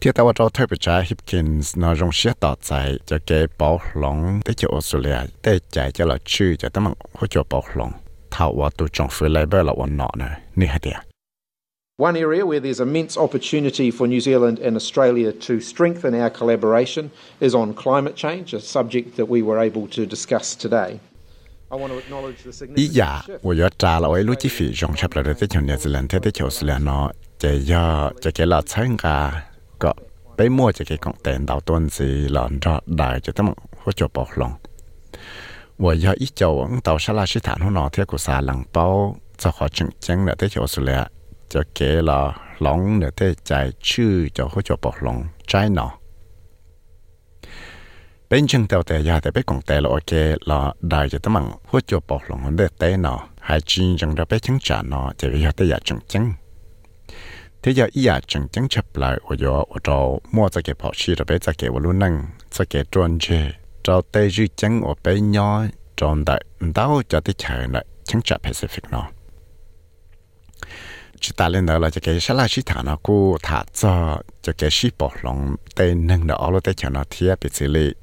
[0.00, 2.70] ที่ตะวันตกเทปจ่าฮิปกินส์นอรงเชียต่อใจ
[3.08, 7.90] จะเก็บปอกหลงได้เจอออสเตรเลียได้ใจจะหลอดชื่อจะต้องมันหัวจปอกหลง
[8.34, 10.30] ถ้าว่าตัวจงฟื้นไลเบอร์ละวันเนาะนะ
[10.60, 10.98] นี่ฮะเดีย
[12.08, 17.04] One area where there's immense opportunity for New Zealand and Australia to strengthen our collaboration
[17.46, 20.90] is on climate change, a subject that we were able to discuss today.
[22.76, 23.10] Iya,
[23.42, 25.32] wo yo ta la oi lu chi fi jong chap la de
[25.68, 28.98] New Zealand te te chos le no, je yo je ke la chang
[30.37, 34.51] 费用差不多在从纽西兰，在在纽西兰呢，这要这个老参加个被摸这个讲电到段子了，着来就这么或者暴龙。
[35.77, 41.09] 我要一脚往到沙拉斯坦后呢，贴古沙冷包，就好正经的在纽西兰。
[41.53, 45.91] cho kế là lòng nữa thế chạy chữ cho hỗ trợ bỏ lòng trái nọ
[48.29, 51.33] bên chân tàu tè ya thì bên còn tè là ok là đại cho tấm
[51.33, 54.81] bằng hỗ trợ bỏ lòng để tè nọ hai chân chân ra bên chân trả
[54.81, 56.33] nọ thì bây giờ tè ya chân chân
[57.65, 60.75] thế giờ ý ya chân chân chấp lại ở chỗ ở chỗ mua cho cái
[60.79, 63.51] bỏ chi rồi bên cho cái vào luôn năng cho cái tròn chê
[63.83, 65.63] cho tè dư chân ở bên nhỏ
[65.97, 66.43] tròn đại
[66.75, 69.07] đau cho tè chạy lại chân trả Pacific nọ
[71.19, 74.21] chỉ ta lên đó là cho cái sát la chỉ thả nó cô thả cho
[74.41, 77.67] cho cái sĩ bỏ lòng tên nâng đó ở đây cho nó thiệt bị xử
[77.67, 77.93] lý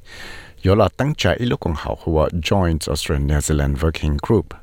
[0.63, 4.55] 有了当家一路更好和 Joint Australian New Zealand Working Group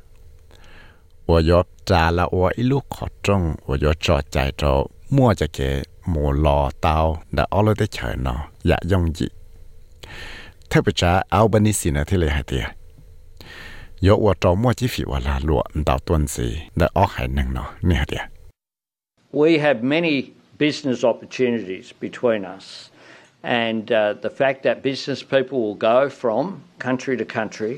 [1.31, 4.73] วยอจาละอวอีลูกขอจงวยอจอดใจจอ
[5.15, 5.69] มั่วจะเกะ
[6.11, 6.95] มูลอเตา
[7.35, 8.35] ดาออลไดเฉยนอ
[8.67, 9.27] อย่ายองจิ
[10.67, 12.65] เทปจ้าเอาบันิสินะที่เลยหาเตีย
[14.05, 16.47] ยอวจอมั่วจิฟิวลาลวดาวตวนสี
[16.79, 18.23] ดาออกหายหนึ่งนอเนี่ยเตีย
[19.41, 20.15] We have many
[20.65, 22.65] business opportunities between us
[23.43, 26.43] and uh, the fact that business people will go from
[26.87, 27.73] country to country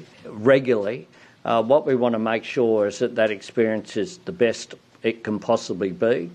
[0.53, 0.99] regularly
[1.45, 5.23] Uh, what we want to make sure is that that experience is the best it
[5.23, 6.32] can possibly be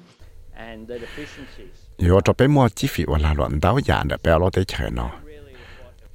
[0.55, 1.89] and that efficiencies.
[1.99, 4.91] Yo cho pe mo chi fi wala lo ndao ya na pe lo te che
[4.91, 5.11] no.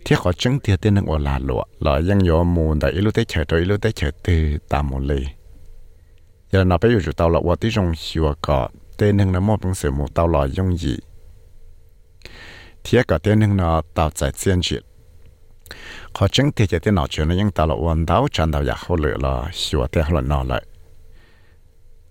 [0.06, 3.26] Thia ko cheng tia te nang wala lo lo yang yo mu da ilu te
[3.26, 5.38] che to ilu te che te ta mo le.
[6.52, 9.32] Ya na pe yu ju tao lo wa ti jong hi wa ka te nang
[9.32, 11.00] na mo pung se mu tao lo yong yi.
[12.84, 14.78] Thia ka te nang na tao zai jian ji
[16.16, 20.62] 好，整体一点，那就能用到了弯道、转道也好来了，希望得好难来。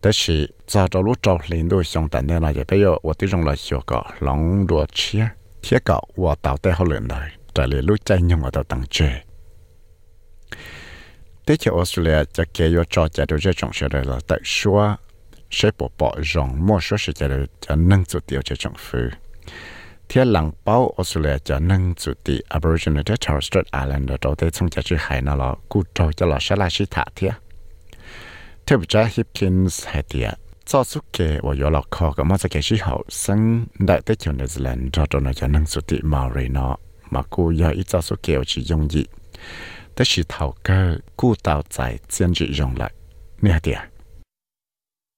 [0.01, 5.19] 但是走着路走，领导想等点那就不要我得用来学个龙落车、
[5.61, 7.33] 铁狗，我倒得好难来。
[7.55, 9.25] 在你路再远我都能追。
[11.45, 14.99] 对这我说了，这节约造价的这种事了，特殊啊，
[15.49, 19.17] 谁婆婆让莫说是这类，咱能做掉这种事。
[20.11, 27.33] ที่หลังเป้าออสเตรเลียจะนั่งจุติ Aboriginal ที่ Torres Strait Islander เราได้ส่งจะชื่อหายนั่นหรอกูเราจะหล่อชะลาชิตาเทีย
[28.65, 30.29] เทพเจ้าฮิปกินส์เฮเตีย
[30.71, 33.41] ซอสุเกะว่าอยู่หลอกคอกับมอสเกชิเขาซึ่ง
[33.87, 36.69] ได้ที่อยู่นิวซีแลนด์เราเราจะนั่งจุติมาเรนอ
[37.15, 39.03] มากูยาอีซอสุเกะชิยงยี
[39.93, 40.79] แต่ชิเท่าก็
[41.19, 41.77] กูเต่าใจ
[42.11, 42.91] เจียนจียงเลย
[43.43, 43.79] เนี่ยเดีย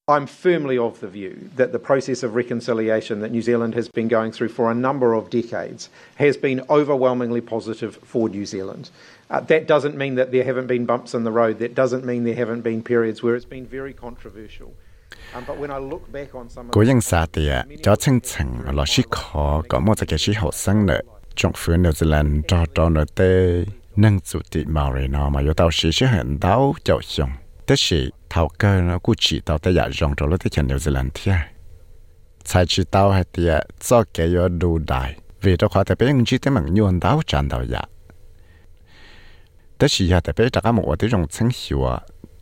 [0.06, 4.06] I'm firmly of the view that the process of reconciliation that New Zealand has been
[4.06, 8.90] going through for a number of decades has been overwhelmingly positive for New Zealand.
[9.30, 12.24] Uh, that doesn't mean that there haven't been bumps in the road, that doesn't mean
[12.24, 14.74] there haven't been periods where it's been very controversial.
[16.70, 17.48] Cố dân xa thì
[17.82, 20.32] cho chân chẳng là sĩ khó có một cái sĩ
[21.34, 23.64] trong phía New Zealand cho cho nợ tê
[23.96, 27.30] nâng chủ tị màu rồi nó mà yếu tao sĩ sẽ hẹn đáo chậu xong.
[27.64, 28.00] แต่สิ
[28.32, 31.36] ทาวเกอร์นะกูจีตาวแต่อยากรองตัวรถที่เขียนนิวซีแลนด์เที่ย
[32.46, 33.52] ใช้จีตาวให้เตีย
[33.86, 35.02] จอกเกยดูได้
[35.42, 37.82] วีตัวขอแต่เป็นยังจีแต่มันยวนดาวจันดาวยา
[39.76, 41.86] แต่สิอยากแต่เป็นจากหมวดที่รงเชิงหัว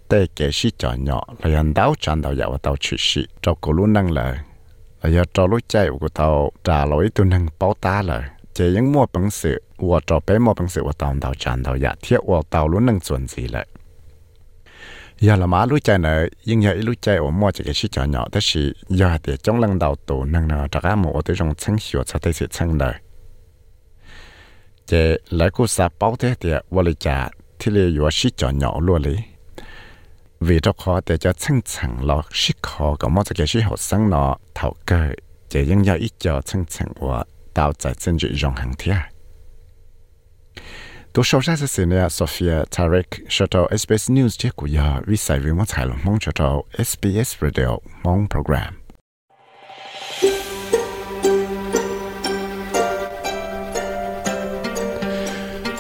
[0.09, 4.35] แต่เกสิจอนเนาะเลยยันดาวจันดาวยาว่าตาวชิสิจอกกูรู้นั่งเลย
[4.99, 6.35] เลยยอจอรู้ใจกูตาว
[6.67, 8.23] จ่าลอยตัวนั่งเป้าตาเลย
[8.55, 13.67] เจยังมั่วปังสือวัวจอเป้มั่วปังสือว่าตาวดาวจันดาวยาเที่ยววัวตาวรู้นั่งส่วนสีเลย
[15.23, 16.11] giờ là má lúa chạy nè
[16.45, 19.37] nhưng giờ lúa chạy ở mua chỉ cái sĩ cho nhỏ đó thì giờ thì
[19.43, 22.33] trong lần đầu tổ năng nào trả cả một tới trong chân hiểu cho tới
[22.33, 22.95] sự chân đời.
[24.87, 28.51] Chế lấy cô sa bảo thế thì vô lý trả thì lấy vừa sĩ cho
[28.51, 29.17] nhỏ luôn lý.
[30.41, 33.79] Vì cho khó để cho chân chẳng lo sức khó có một cái sự học
[33.79, 35.09] sinh nó thảo cơ
[35.49, 38.97] chế nhưng giờ ít cho chân chẳng và tạo ra chân trị rộng hàng thiên
[41.17, 46.43] ตัวชาวชาติเสียเนี่ยโซเฟียทาริกชาตเอสบีเอสนิวส์เจ้ากุยาวิสัยวิมังไทยลงมองชาต
[46.75, 47.71] เอสบีเอสเรดิโอ
[48.05, 48.73] มองโปรแกรม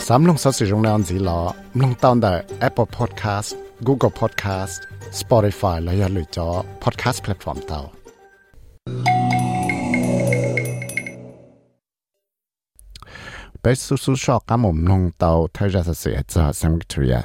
[0.06, 1.40] สามลงสสิรงนานสีหลอ
[1.82, 2.34] ลงตอนได้
[2.66, 3.50] Apple Podcast
[3.86, 4.74] Google Podcast
[5.20, 6.48] Spotify และอย่าลืมจอ
[6.82, 7.80] Podcast Platform เตา
[13.61, 17.21] ไปสู้สู้ชอบกับผมลงเตาไทยรัฐเสียจากสังวิทยา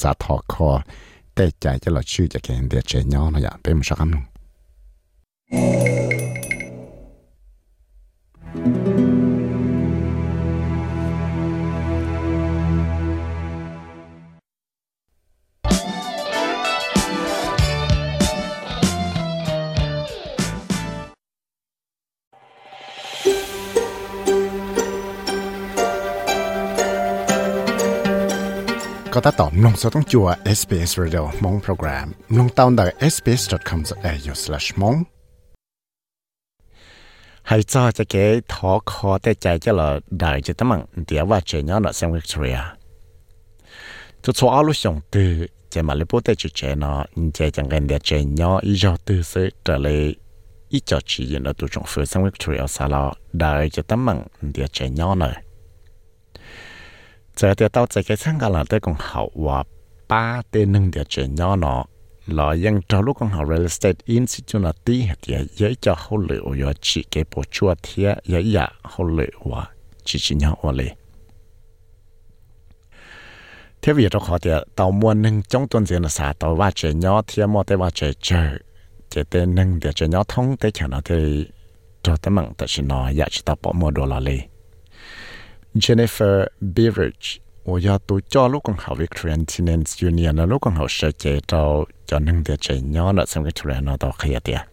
[0.00, 0.70] สาทอคอ
[1.34, 4.24] แต่ใจจะเราชื่อจะเก่งเดียเจนยอนะอย่าเป็นชอบกับลง
[29.22, 30.26] ก็ถ้าตอบลงสต้องจัว
[30.58, 32.06] SBS Radio มองโปรแกรม
[32.38, 34.98] ลงตาวน์ได้ sbs.com.au/mong
[37.48, 39.88] ให้จอจะเก๋ทอคอแต่ใจจะเรา
[40.20, 42.58] ได้จะตั้งเดี๋ยวว่าเจเนาะเซมวิกตอเรีย
[44.22, 45.32] จะชัวร์ลุชงตือ
[45.72, 46.98] จะมาลิโปแต่จุเจเนาะ
[47.34, 49.98] เจจังกันเดียเจเนาะอีจอตือซื้อจะเลย
[50.72, 53.02] อีจอจีนเราตัวจงฟื้นเซมวิกตอเรียซาลา
[53.38, 54.18] ได้จะตั้ง
[54.52, 55.41] เดียเจเนาะเลย
[57.35, 57.53] giờ
[57.85, 58.17] chạy cái
[58.49, 58.95] là còn
[59.35, 59.63] và
[60.07, 60.71] ba tên
[61.25, 61.55] nó
[63.13, 64.73] còn real estate institute là
[65.21, 65.35] thì
[65.81, 65.95] cho
[66.81, 67.43] chỉ cái bộ
[69.45, 69.65] và
[70.03, 70.19] chỉ
[73.79, 76.71] dạ vì đó họ thì tao muốn nâng trong tuần diễn là xã tao và
[76.71, 78.59] chuyện nhỏ thì mua tới và chuyện chơi
[79.09, 81.47] chỉ tên nâng để chuyện nhỏ thông tới chẳng nó thì
[82.03, 84.19] cho tới mặn tại nó dạ chỉ tao bỏ mua đồ là
[85.74, 94.66] Jennifer Beveridge 我要读教路更好 Victorian Tenants Union 的路更好设计到就能的这样了，成为突然拿到可以的。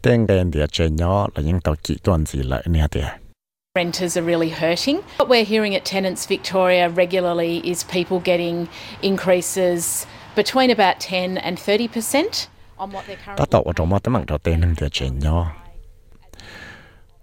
[0.00, 3.20] 但个的这样了，应到极端子了，你的。
[3.74, 5.02] Renters are really hurting.
[5.18, 8.68] What we're hearing at Tenants Victoria regularly is people getting
[9.02, 12.46] increases between about 10 and 30%
[12.78, 13.66] on what they're ถ้า currently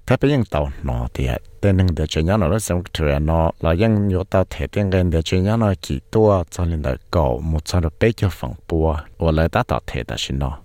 [0.08, 8.88] ต่อว่าจะมาตั้งแต่เต็นงเดียเจนยอถ้าไปยังต่อหนอเดียเต็นงเดียเจนยอหนอแล้วสมถือหนอเรายังอยู่ต่อเทเต็นกันเดียเจนยอหนอกี่ตัวจนเลยก่อมุดจนเราไปจะฝังปัว
[9.24, 10.56] ว่าเลยตัดต่อเทแต่ชินเนาะ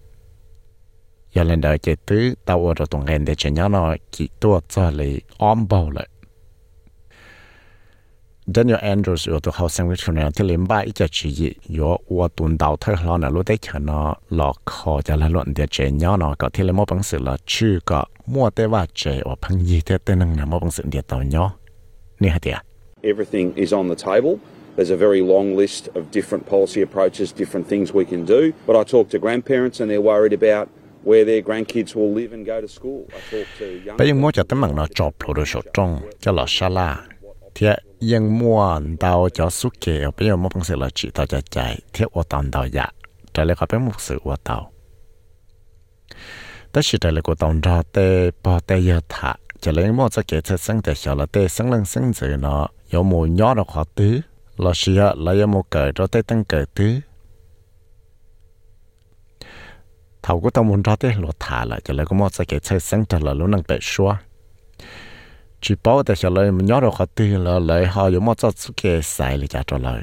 [1.33, 3.83] อย่าเล่นเดียเจตื้อต่อว่าเราตรงกันเดียเจนยอหนอ
[4.15, 5.11] กี่ตัวจนเลย
[5.41, 6.07] อ้อมเบาเลย
[8.48, 11.52] Daniel Andrews ở tụi học sinh với trường này thì liên bài cho chị gì
[11.80, 15.30] yo qua tuần đầu thôi là nó lúc đấy cho nó lọ khó cho là
[15.30, 18.50] luận địa chế nhỏ nó có thể là một bằng sự là chữ có mua
[18.50, 21.24] tế và chế ở phần gì thế tên năng là một bằng sự địa tàu
[21.24, 21.54] nhỏ
[22.20, 22.58] nè hả tiệt
[23.02, 24.36] Everything is on the table.
[24.78, 28.42] There's a very long list of different policy approaches, different things we can do.
[28.68, 30.70] But I talk to grandparents and they're worried about
[31.04, 33.06] where their grandkids will live and go to school.
[33.10, 33.98] I talk to young...
[33.98, 36.70] Bây giờ mua cho tấm bằng nó chọc lộ đồ sổ trông cho lọ xa
[36.70, 36.98] la
[37.56, 41.26] thiệt, yên mua đào cho suốt kề bây giờ mua phong sự là chỉ tao
[41.26, 41.80] cho chạy.
[41.94, 42.90] Thiệt, ô tàu đào dạ.
[43.34, 44.74] trả lời có bé một sự tàu
[46.74, 49.36] tất sự trả lời của tàu ra tê bỏ tê giờ thả.
[49.62, 52.28] Trả lời mua cho kề thật sáng tê sợ là tê sáng lăng sáng dự
[52.28, 52.68] nó.
[52.92, 54.20] Có mù nhỏ được họ tứ
[54.58, 57.00] là sự là có một cởi cho tê tăng cởi tứ
[60.24, 61.82] thầu của tàu muốn ra tê, lột thả lại.
[61.84, 64.22] Trả lời có mua cho kề thật sáng trả lời năng bệ xóa
[65.64, 68.50] chỉ bảo để trở lại nhớ được họ tứ là lời họ dùng một chút
[68.84, 70.02] cái sai lại trả trở lại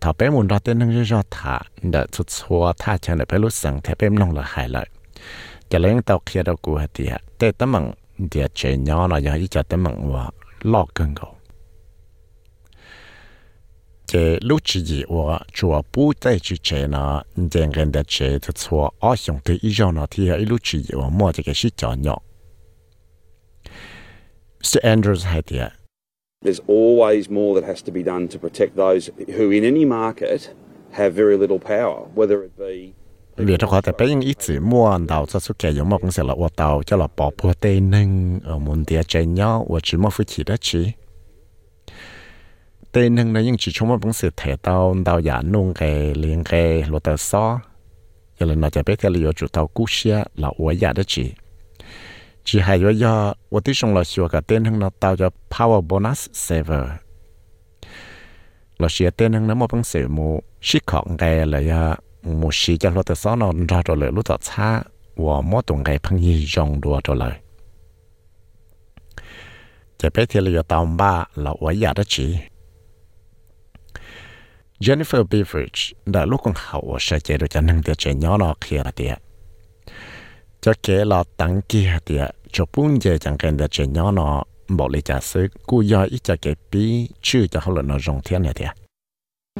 [0.00, 3.38] thảo bé muốn ra tê năng cho thà để chút xóa thà chẳng để bé
[3.38, 4.86] lúc sáng thế bé nông là hại lợi
[5.68, 7.92] cho lấy tàu kia đâu của hết tiệt tê tấm bằng
[8.30, 10.30] tiệt chơi nhỏ nó giờ ý cho tấm bằng và
[10.62, 11.36] lo cân cầu
[14.06, 17.22] chế lúc chỉ gì và chùa bù tay chỉ chế nó
[17.54, 20.78] đèn gần để chế chút xóa ở trong thì ít cho nó thì lúc chỉ
[20.78, 22.18] gì và mua cái sự cho nhỏ
[24.64, 24.80] Mr.
[24.82, 25.58] Andrews thì
[26.44, 30.40] There's always more that has to be done to protect those who in any market
[30.92, 32.92] have very little power, whether it be
[34.20, 36.96] ít chỉ mua đầu cho số kẻ giống một cái sự là ô tàu cho
[36.96, 40.54] là bỏ bùa tê nâng ở muốn địa nhau và chỉ mua phụ chỉ đó
[40.60, 40.92] chỉ
[42.92, 46.44] tê nâng là những chỉ một cái sự thể tàu tàu giả nung cái liền
[46.44, 47.60] cái lô tờ xó
[48.40, 51.32] giờ là nó จะ biết là chủ tàu cú xe là ô giả đó chỉ
[52.44, 55.30] chỉ hay yo yo wo ti song lo xio cả tên hưng nó tao cho
[55.50, 56.84] power bonus saver
[58.78, 62.50] lo xia tên hưng nó một bằng se mu shi khong ga là ya mu
[62.52, 64.82] shi cho lo ta so nó ra rồi le lu ta cha
[65.16, 67.40] wo mo tung ga phang yi jong đua rồi lại
[70.00, 72.26] จะไปเที่ยวตามบ้าเราไว้ยาได้จี
[74.84, 79.14] Jennifer Beveridge ได้ลูกของเขาว่าใช้เจดูจะนั่งเดียวเจยอนอเคียร์เดีย
[80.66, 81.88] đã lúc còn học ở sở chế được cho năng tiệt trẻ nhỏ nó kia
[81.88, 83.86] là tiệt cho kế là tăng kia tiệt cho bốn giờ chẳng cần tiệt trẻ
[83.86, 87.72] nhỏ nó bỏ lại giả sử cú do ít cho cái bí chưa cho họ
[87.76, 88.70] là nó dùng thiên này tiệt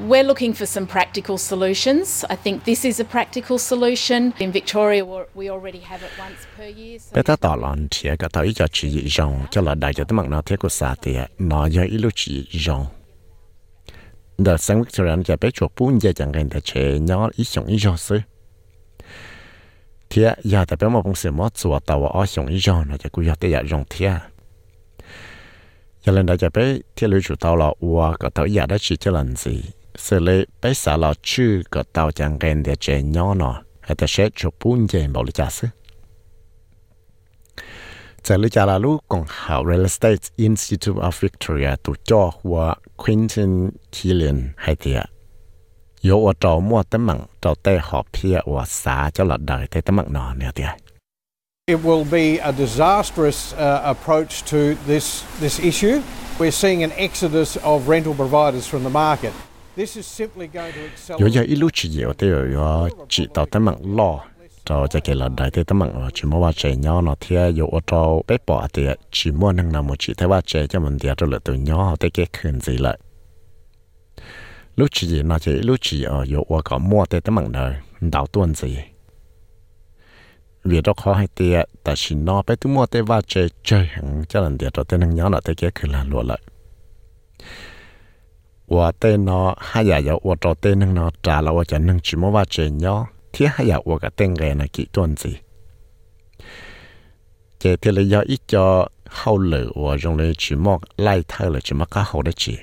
[0.08, 2.24] We're looking for some practical solutions.
[2.30, 4.30] I think this is a practical solution.
[4.38, 5.02] In Victoria,
[5.34, 7.14] we already have it once per year.
[7.14, 10.16] Bé ta tỏ lon thiệt cái tới cho chỉ dùng cho là đại cho tấm
[10.16, 12.86] bằng nó thiết của xã tiệt nó do ít lúc chỉ dùng
[14.44, 14.74] the St.
[14.74, 17.96] Victorian cho bé chuột bốn giờ chẳng gần để chế nhỏ ít dùng ít dùng
[17.96, 18.20] sư
[20.14, 22.96] thì giờ ta bé mà bông sửa mót sửa tàu ở sông ý giòn là
[23.12, 24.12] cũng giờ tới giờ rong thia.
[26.05, 28.77] Giờ lần đó giờ bé thiết lưỡi chủ tàu là ua có tàu giờ đó
[28.81, 29.62] chỉ cho lần gì.
[29.94, 33.62] Xử lý bé xả là chư có tàu chẳng gần để chơi nhỏ nọ.
[33.81, 35.68] Hay ta sẽ chụp bún chè bảo lý cha sư
[38.24, 39.24] giờ lý cha là lúc còn
[39.68, 45.13] real estate institute of victoria tụ cho hoa quentin killian hay tiệt
[46.03, 50.63] 有我找莫的门找带好片我啥叫了带带的门呢那的。
[51.67, 56.01] It will be a disastrous uh, approach to this, this issue.
[56.39, 59.33] We're seeing an exodus of rental providers from the market.
[59.75, 60.79] This is simply going to
[61.19, 61.29] 有 accelerate.
[61.29, 64.21] 有一路只有都有有只到的门咯，
[64.65, 72.97] 就这个了带的的门哦，只莫话这鸟那天有我找被bỏ的，只莫能那么只他话这这门的就了都鸟的给控制了。
[74.76, 77.74] lúc chỉ nó chỉ lúc chỉ ở chỗ ở có mua tê tấm bằng đời
[78.00, 78.78] đào tuần gì
[80.64, 83.87] vì đó khó hay tê ta chỉ nó bé tu mua tê va chơi chơi
[83.87, 86.40] hẳn cho lần tê cho tê năng nhớ là tê kia cứ là lụa lại
[88.66, 91.78] và tê nó hai giờ giờ và cho tê năng nó trả là và cho
[91.78, 95.37] năng mua va chơi nhớ thế hai giờ và cả tê này kỹ tuần gì
[97.58, 101.50] chế thế là do ít cho hậu lửa và dùng để chỉ mua lại thay
[101.50, 102.56] là chỉ mua cá hậu để chỉ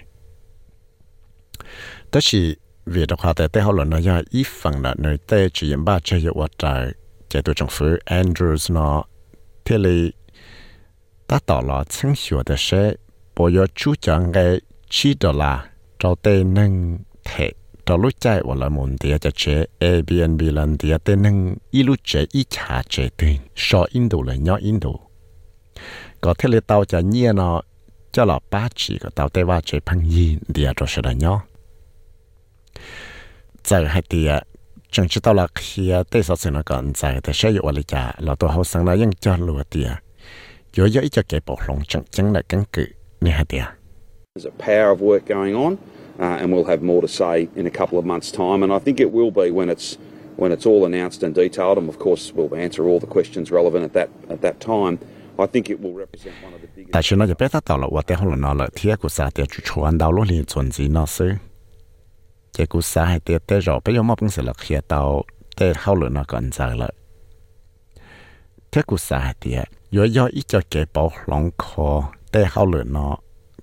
[2.10, 2.42] แต่สิ
[2.90, 6.64] เวียดควาแต่เต้เขาหล่นนะยาอีฝั่งน่ะเนยเต้จีนบ้าเจียวัดใจ
[7.28, 9.00] เจตัวจังฟื้นแอนดรูส์เนาะ
[9.64, 10.02] เทเลย
[11.30, 12.84] ตาต่อหล่อซึ่งชัวแต่เช่
[13.36, 14.38] ปอยชูจังไง
[14.94, 15.62] ชีดอลลาร์
[16.00, 16.72] เราเต้นึ่ง
[17.26, 17.32] เท
[17.84, 19.44] เราลุใจว่าละมุนเดียจะเช
[19.82, 21.38] Airbnb ลันเดียเต้นึ่ง
[21.74, 24.86] อีลุเจอีชาเจตึงชออินโดเลยย่ออินโด
[26.24, 27.58] ก็เทเลเตาจะเงียเนาะ
[28.14, 31.40] จะหล่อป้าจีก็เตาเต้ว่าเจพังยีเดียเราเสด็จเนาะ
[33.63, 34.45] 这还的。
[34.91, 38.13] chẳng chỉ tao là khi tây sau sự nó còn dài thì sẽ dụ lại trả
[38.19, 39.91] là tôi hậu sang là những cho lùa tiền
[40.73, 42.87] rồi giờ ít cho cái bộ lòng chẳng chẳng là căn cứ
[43.21, 43.65] nè hả tiền
[44.35, 45.77] There's a power of work going on,
[46.19, 48.63] uh, and we'll have more to say in a couple of months' time.
[48.63, 49.97] And I think it will be when it's
[50.37, 51.79] when it's all announced and detailed.
[51.79, 54.99] And of course, we'll answer all the questions relevant at that at that time.
[55.39, 56.93] I think it will represent one of the biggest.
[56.93, 61.39] 但是呢，就别他到了我带好了那了，天古啥的去传到了连存子那是，
[62.52, 65.24] chỉ cú xã hay tiệt tế bây giờ mà cũng sẽ là khía tàu
[65.58, 66.94] tế hậu lửa nó còn giờ lại
[68.72, 72.84] thế cú xã hay tiệt giờ giờ cho cái bảo lòng khó tế hậu lửa
[72.84, 73.18] nó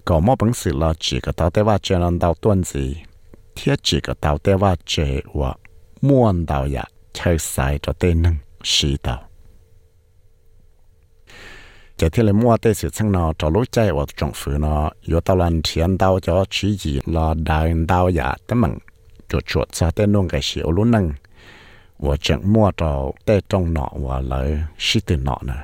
[0.04, 2.96] có mà cũng sẽ là chỉ cái tàu tế và chơi lần tàu tuần gì
[3.56, 5.54] thế chỉ cái tàu tế và chơi và
[6.02, 9.27] muôn tàu ya chơi sai cho tế nâng sĩ tàu
[12.00, 14.76] จะที่เลยมัวเตสิช่างนอจะรู้ใจว่าจงฝืนอ
[15.08, 18.72] อยู่ตะลันเทียนดาวจะชี้จีรอดาวดาวอย่าแต่มึง
[19.30, 21.06] จุดจุดซาเต้นงกับเสียวลุ้นนึง
[22.04, 22.90] ว่าจังมัวจะ
[23.24, 24.48] เต้จงหนอว่าเลย
[24.84, 25.58] ชิดหนอนะ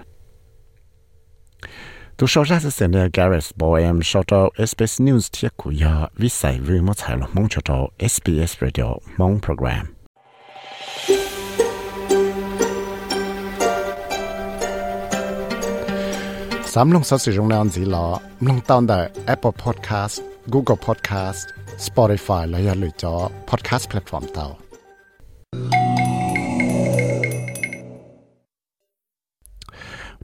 [2.19, 9.87] ตัวชาวราชเสนาแกเรสบอยเอ็มชาวตัวเอสบีเอสนิวส์เทียกุยาวิสัยวิวมัดใส่ลงมองชาวตัวเอสบีเอสเรดิโอมองโปรแกรม
[16.77, 18.07] สามลงสีหลอ
[18.49, 19.01] ลงตอนได้
[19.35, 20.17] Apple Podcast
[20.53, 21.41] Google Podcast
[21.87, 23.15] Spotify และอย่าลืมจอ
[23.49, 24.47] Podcast Platform เตา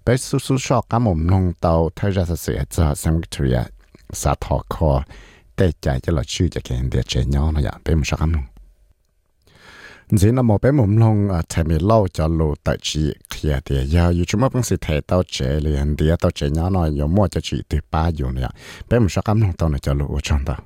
[0.03, 3.62] ไปสู้สู้ชอกกำมุมลงเตาเทราสเสียจะสังวิทยา
[4.20, 4.90] สาทอคอ
[5.57, 8.49] แต่ใจจะหลอชื่อจะเกินเดียเจย้อนอย่าเป็นมุชกำลง
[10.18, 13.61] chỉ là một bé mồm lông à thèm mi lâu cho lù tại chị kia
[13.64, 16.90] thì giờ yêu chúng mình sẽ thấy tao chế liền thì tao chế nhỏ nói
[16.90, 18.48] yêu mua cho chị từ ba yêu nữa
[18.90, 20.56] bé mồm sao cắm lông tao này cho lù ở trong đó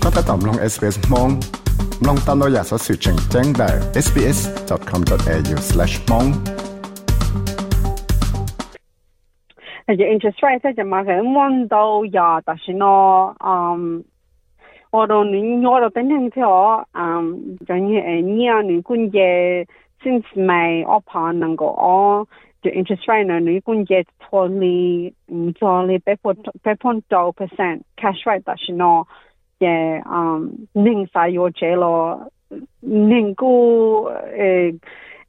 [0.00, 1.40] có thể tóm long SBS mong
[2.00, 6.67] long tao nói giả số sự chỉnh chỉnh tại sbs.com.au/mong
[9.96, 14.04] the interest rate 在嘛个望到呀，但是呢，嗯，
[14.90, 19.18] 我都你我都等等条，嗯，就你诶，你啊，你估计
[20.02, 22.26] since May 我怕能够哦，
[22.60, 29.04] 就 interest rate 呢，你估计脱离嗯脱离百分百分多 percent cash rate，但是呢，
[29.58, 32.30] 也嗯，零啥有这了，
[32.80, 34.74] 能够诶。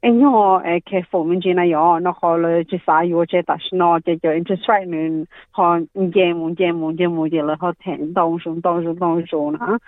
[0.00, 3.38] Anh họ cái phụ mình chỉ này yo nó họ là chỉ sai yo chỉ
[3.46, 7.38] ta nó chỉ cho interest rate nên họ giảm muốn giảm muốn giảm muốn chỉ
[7.44, 9.78] là họ thêm đông xuống đông xuống đông xuống nữa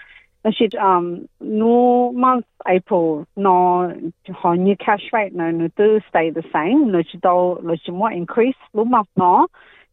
[0.44, 3.88] là chỉ um no month, April, no
[4.30, 7.92] họ như cash rate nó nó tự stay the same nó chỉ đâu nó chỉ
[7.92, 9.46] more increase lúc month nó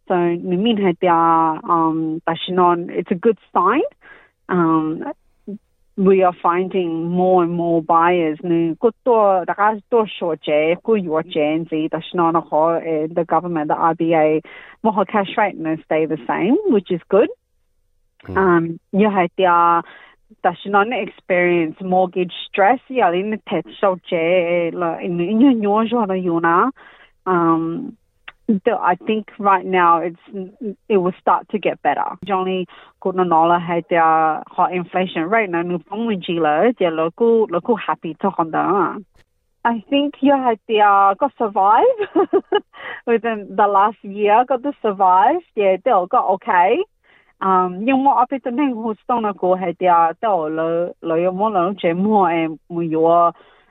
[0.10, 0.94] so nó mean hay
[1.64, 3.82] um ta nó it's a good sign.
[4.48, 5.02] Um
[6.00, 8.40] we are finding more and more buyers.
[8.42, 12.80] Nu kutto daga to shoje ku your genzi the shnana ho
[13.14, 14.42] the government the RBA
[14.82, 17.30] mo cash rate no stay the same which is good.
[18.24, 18.38] Mm.
[18.38, 19.84] um you had the
[20.44, 26.72] the shnana experience mortgage stress ya in the pet shoje la in your yuna
[27.26, 27.98] um
[28.50, 30.20] I think right now it's
[30.88, 32.18] it will start to get better.
[32.26, 32.66] Johnny
[33.02, 38.98] Kunanola had their high inflation rate na nupong jila dia local local happy to honda.
[39.66, 41.84] I think you had the uh, got survive
[43.06, 45.42] within the last year got to survive.
[45.56, 46.82] Yeah, they all got okay.
[47.42, 51.16] Um, nhưng mà ở bên này Houston nó có hay dia, they all lo lo
[51.16, 52.58] yung mo lo chuyện mo em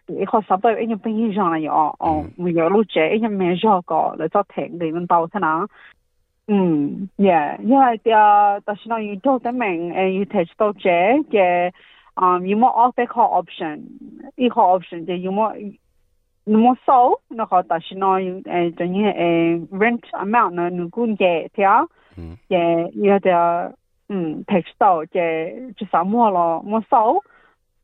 [0.08, 2.86] mo yo khó sắp tới anh bên như rằng là yo oh mình yo lúc
[2.88, 5.66] trẻ anh mẹ cho có là cho thèn để mình tàu thế nào
[6.46, 6.54] ừ
[7.18, 8.10] yeah yeah thì
[8.64, 11.70] ta xin nói you told them and you take to trẻ cái
[12.14, 13.06] um you more off cái
[13.38, 13.84] option
[14.36, 15.60] cái option thì you more
[16.46, 18.42] nó more so nó khó ta xin nói
[18.78, 19.02] cho như
[19.80, 21.86] rent amount nó nó cũng dễ theo
[22.48, 23.30] yeah you thì
[24.08, 27.14] um take to cái chỉ sao mua lo more so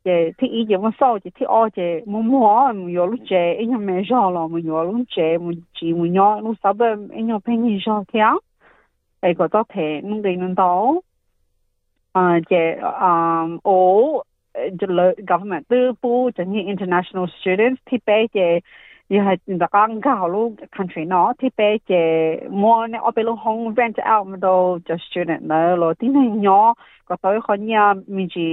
[0.05, 3.20] chị thì ý chị mà sau thì ô chị muốn mua muốn yo lúc
[3.59, 6.72] anh em mẹ cho lo muốn yo lúc chị muốn chị muốn yo lúc sau
[6.72, 8.38] bên anh em phải nhìn cho theo
[9.20, 11.00] ai có có thể nung đi nung đâu
[12.12, 12.57] à chị
[13.00, 14.22] um ô
[14.55, 14.86] the
[15.28, 17.98] government tư bu cho international students thì
[19.03, 21.91] bé chị 又系大家教咯 country 喏，ที่เปเจ
[22.61, 24.55] มัวเนี่ยเอาไปลงห้อง rent out มาดู
[24.88, 26.49] จะ student เลย咯，啲人喏
[27.07, 27.84] ก็ตัวคนเนี่ย
[28.15, 28.49] มีจี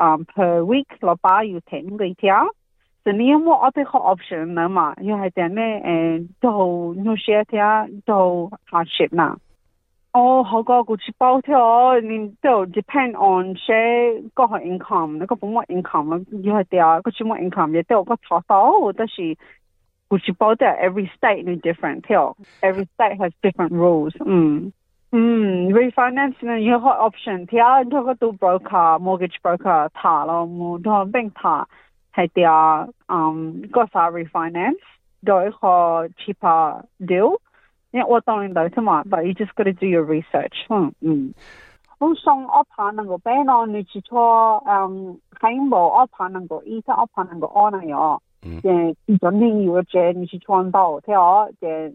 [0.00, 2.44] อ่า per week เราป้าอยู่ถึงกี่เที่ยว
[3.02, 6.46] แต่นี่มัวเอาไปเขา option นะ嘛，又系点咧诶做
[7.06, 7.72] 有些เที่ยว
[8.08, 8.10] 做
[8.70, 9.36] hardship นะ。
[10.12, 13.68] 哦，好个股市包条，你都 depend on 些
[14.34, 19.14] 个个 income，那个冇乜 income，又系啲个什么 income 亦都有个差数，但是。
[19.16, 19.38] which about
[20.56, 22.34] that every state is different too.
[22.62, 24.12] Every state has different rules.
[24.20, 24.72] Mm.
[25.12, 31.66] 嗯，refinance 呢有个 option，睇嗰个都 broker mortgage broker 查咯，冇同 bank 查
[32.14, 34.78] 系啲嗯嗰啥 refinance
[35.22, 37.38] 有一个 cheaper deal。
[37.92, 40.64] 因为我当然都嘛，but you just gotta do your research。
[40.68, 41.34] 嗯嗯。
[41.98, 48.22] 好上 offer 能够俾咯，你去错嗯喺冇 offer 能够，依家 offer 能够 on 嚟哦。
[48.61, 51.93] 嘅準定要嘅你去創到，睇我嘅。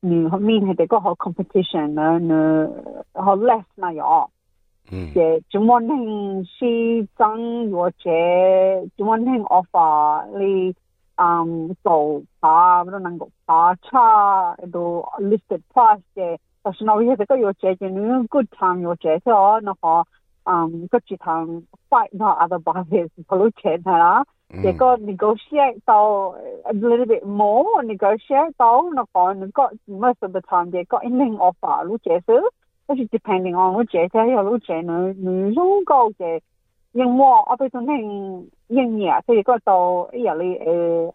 [0.00, 2.30] 你後面係哋個好 competition 啦，你
[3.14, 4.28] 好 less 那樣。
[4.92, 5.12] 嗯。
[5.12, 7.98] 嘅做乜嘢是爭或者
[8.96, 10.74] 做乜嘢 offer 你
[11.16, 20.06] 嗯做下不能夠下差都 listed price 嘅，但是我哋個要借嘅你 good time 要借嘅話，那個
[20.44, 21.48] 嗯個住堂
[21.88, 24.24] fight 那 other buyers 好多錢係啦。
[24.50, 26.34] They got negotiate so
[26.64, 31.02] a little bit more, negotiate so nó còn got most of the time they got
[31.02, 32.48] ending offer lúc trẻ xứ.
[32.86, 36.40] Which is depending on lúc trẻ thế lúc trẻ nó nó không có cái
[36.92, 40.34] nhưng mà ở bên trong hình nhưng nhẹ thì có tàu ý là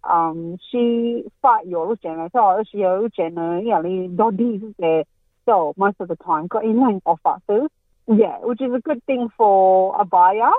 [0.02, 0.80] um she
[1.42, 3.82] fight your lúc trẻ này so she lúc trẻ này ý là
[4.18, 5.04] do đi cái
[5.48, 7.68] so most of the time got ending offer xứ.
[8.08, 10.54] Yeah, which is a good thing for a buyer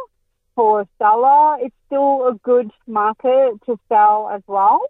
[0.55, 4.81] for a seller, it's still a good market to sell as well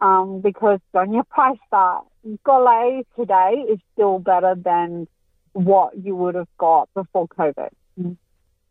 [0.00, 2.00] um, because on your price that
[2.44, 5.06] Gole today is still better than
[5.52, 7.70] what you would have got before COVID.
[8.00, 8.16] Mm.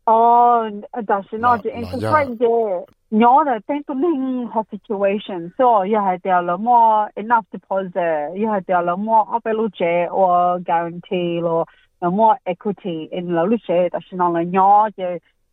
[0.06, 2.84] Oh, that's not the interest rate there.
[3.10, 8.34] Nhớ là tên tụi mình học situation, so you had there là more enough deposit,
[8.34, 11.64] you had there là more available or guarantee or
[12.00, 15.20] more equity in là lúc chế, 但是呢，nhớ 嘅。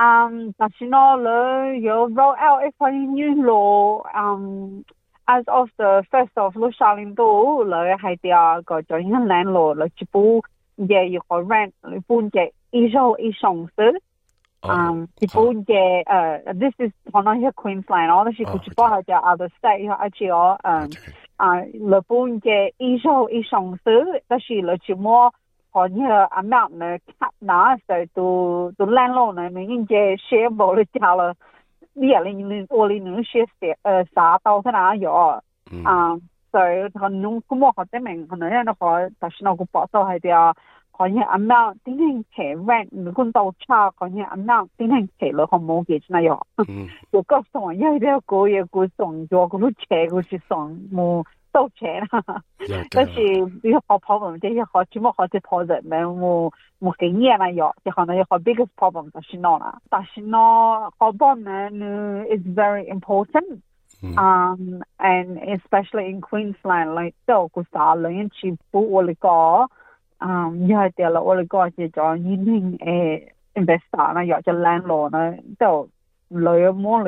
[0.00, 4.02] Um, but you know, you roll out if new law.
[4.14, 4.82] Um,
[5.28, 9.74] as of the first of Lu Shaolin Do, lo hai dia go join land law,
[9.74, 10.40] you chibu
[10.78, 13.98] yeah, you go rent, you bun ye isho ishong si.
[14.62, 18.62] Oh, um, chibu ye, uh, this is one of your Queensland, all the she could
[18.66, 20.90] oh, chibu hai other state, ha chi o, um,
[21.38, 25.30] uh, lo bun ye isho ishong si, da shi lo chibu
[25.72, 29.94] 好你อ妈呢ญ那时候都都懒了呢า人น่อยค่了หนาใส่ตูดูแลโล่หน่อยมิ้งอินเจ
[30.24, 31.28] เชบอเรานะคะเหร俺
[31.98, 33.14] 妈บี้ยอะไรอย่างนึงโอลีนห嗯。
[33.14, 34.52] 就เ上สเสี过เอ่อสาโต้
[51.52, 52.42] 到钱啊
[52.90, 53.22] 但是
[53.62, 59.10] 有好 problem 这些好起码好在跑人没我我给你也能有好好 biggest problem
[60.98, 61.70] 好多呢
[62.28, 63.60] is very important
[64.02, 67.66] 嗯 and especially in queensland like so，book
[73.54, 75.88] investor 那有着 landlord 呢就
[76.30, 77.02] learn more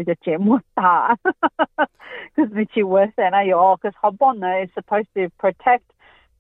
[2.36, 5.82] 大，because 你去 West End 啊有，because 好帮呢 is supposed to protect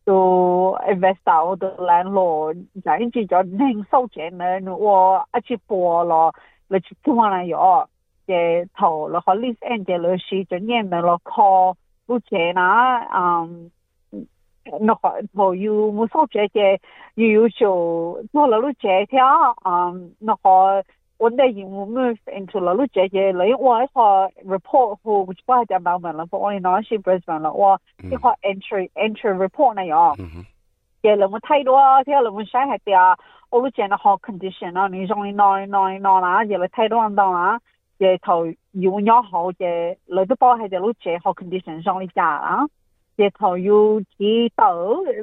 [0.05, 6.33] to investor or the landlord，就因住咗零收钱呢，我一去播咯，
[6.69, 7.87] 你去听话啦有，
[8.25, 11.75] 嘅头咯，可 list end 嘅律师就念的咯 call
[12.05, 13.71] 不钱啊，嗯。
[14.81, 16.77] 那好，头有冇收钱嘅，
[17.15, 20.81] 又有就做了路这条，嗯，那好。
[21.22, 24.06] One day you will move into la lu je je le wa kha
[24.44, 27.76] report ho which ba da ba man la for only na shi brisbane la wa
[28.00, 30.02] ki kha entry entry report na ya
[31.04, 31.76] ye le mo thai do
[32.14, 33.04] ya le mo sha ha tia
[33.52, 36.58] o lu je na ho condition na ni jong ni no no no na ye
[36.58, 37.46] le thai do an da na
[38.00, 38.40] ye thầu
[38.74, 39.72] yu nya ho je
[40.08, 42.66] le do ba ha de lu je ho condition jong li ja la
[43.17, 44.73] ye thầu yu ji tờ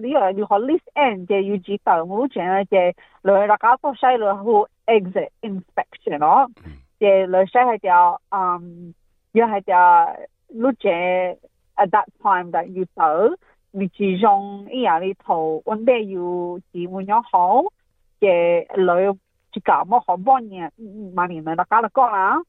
[0.01, 2.93] lý ở yu ho list end je yu ji tờ mu je na je
[3.23, 6.51] le ra ka to sai le ho exit inspection 咯，
[6.99, 8.95] 即系女仔系就嗯，
[9.33, 9.73] 要系就
[10.61, 10.91] 碌者
[11.77, 13.37] at that time that you 走，
[13.71, 17.63] 你始终依样呢套揾啲要自换咗好
[18.21, 19.19] 嘅女，
[19.53, 20.73] 就咁么好帮人
[21.15, 22.43] 万年嚟大家嚟讲啦。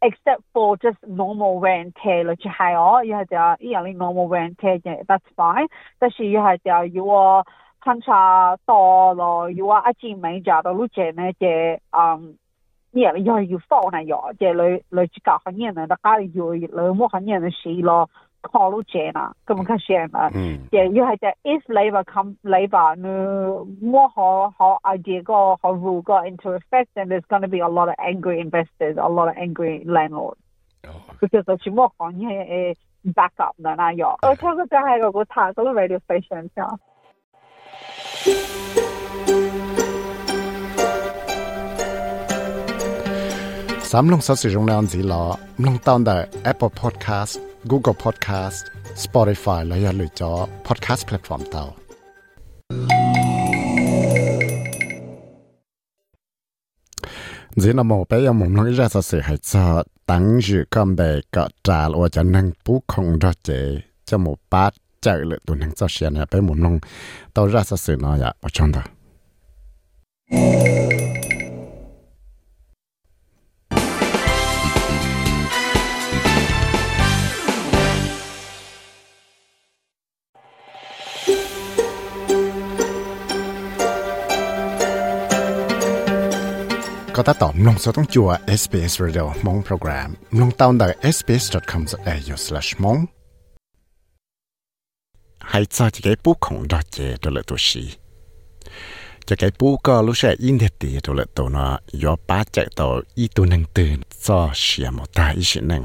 [0.00, 5.68] except for just normal wear and tear 咯，即系哦，以后就一样嘅 normal wear and tear 嘅，that's fine。
[5.98, 7.46] 但是以后就如果
[7.84, 8.74] 相差大
[9.14, 12.36] 咯，如果一件物件到路见咧嘅，嗯，
[12.90, 18.10] 咩嘅又系要放嘅嘢，即系女女子教下嘢嘅，大家要老母教下嘢嘅事咯。
[18.46, 20.30] call jena kam ka shema
[20.72, 25.72] ye you had that if labor come labor no more ho ho idea go ho
[25.72, 29.08] rule got into effect then there's going to be a lot of angry investors a
[29.08, 30.40] lot of angry landlords
[30.88, 31.02] oh.
[31.20, 32.74] because the chimo kon ye
[33.04, 36.76] back up na na yo o ta go ta go ta go radio station yeah.
[43.86, 47.38] Samlung sa si jong lan zi lo, mlung taon da Apple Podcast
[47.70, 48.62] Google Podcast
[49.04, 50.32] Spotify และอย่าลืมจอ
[50.66, 51.64] Podcast Platform เตา
[57.58, 59.66] เจนมอไปยังมุมน้อยจะสื่อให้จอ
[60.10, 61.00] ตั้งอยู่กับเบ
[61.34, 61.36] ก
[61.66, 63.50] จาลว่าจะนั่งปุ๊คงรอเจ
[64.08, 64.64] จะหมู่ป้า
[65.02, 66.74] เจอเลยตัวนั่งเจ้าเสียเนี่ยไปมุมน้อง
[67.34, 68.84] ตัวจะสื่อน้อยอ่ะชนต่อ
[87.15, 88.29] ก็ถ้าตอบลงสต้องจัว
[88.61, 90.09] SBS Radio มองโปรแกรม
[90.39, 92.99] ลงตาวน์ได้ sbs.com.au/mong
[95.49, 97.85] ให้จอจะแกปุ๊กของดอเจตัวละตัวชี
[99.27, 101.71] จะแกปุ๊กก็รู้ใช่อินเดียตีตัวละตัวเนาะ
[102.03, 105.83] ยอป้าใจตัวอีตัวหนึ่งตื่นจอเสียหมดตาอีสิหนึ่ง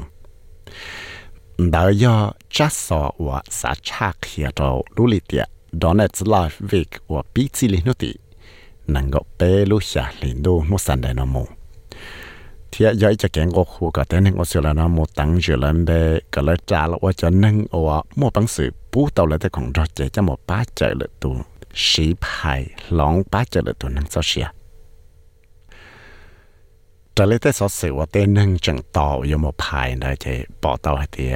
[1.73, 2.15] ดาวยอ
[2.55, 5.43] จัสอว่าสาชาเขียตัวรู้ลิเตีย
[5.81, 8.11] ดอนเนตไลฟ์วิกว่าปีจิลินุติ
[8.96, 11.44] นังก็เป้ลุชาลินดูมุสันเดนมู
[12.70, 15.90] เทียย่อยจะแกงก็คูกับแต้นึ่งอเสีละนามูตั้งเจริญเบ
[16.34, 17.88] ก็เลยจ่าลว่าจะนั่งอว
[18.18, 21.34] มั่วปังสือปู้เต่าเลยแต่ของเราเจจะหมดป้าเจอเลยตัว
[21.88, 22.60] สีพาย
[22.94, 24.46] หลงป้าเจอเลยตัวนั่งเจ้าเสีย
[27.16, 30.26] จะเลยแต่สอเสียว่าเต้นึ่งจังต่อยมพายได้ใจ
[30.62, 31.34] ปอเต่าเทีย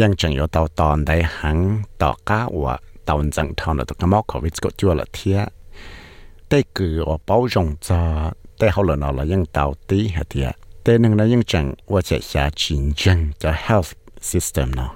[0.00, 1.58] ยังจังอยู่เต่าตอนได้หัง
[2.02, 2.48] ต่อก้าว
[3.04, 5.38] เต่าจังทองเลยตัวกมอกของวิสก็จั่วละเทีย
[6.50, 10.22] tê cử ở bao rộng cho tê hậu lần nào là những tàu tí hả
[10.30, 10.52] thì ạ
[10.98, 14.94] nâng là những chẳng và chạy xa chính chân cho health system nào.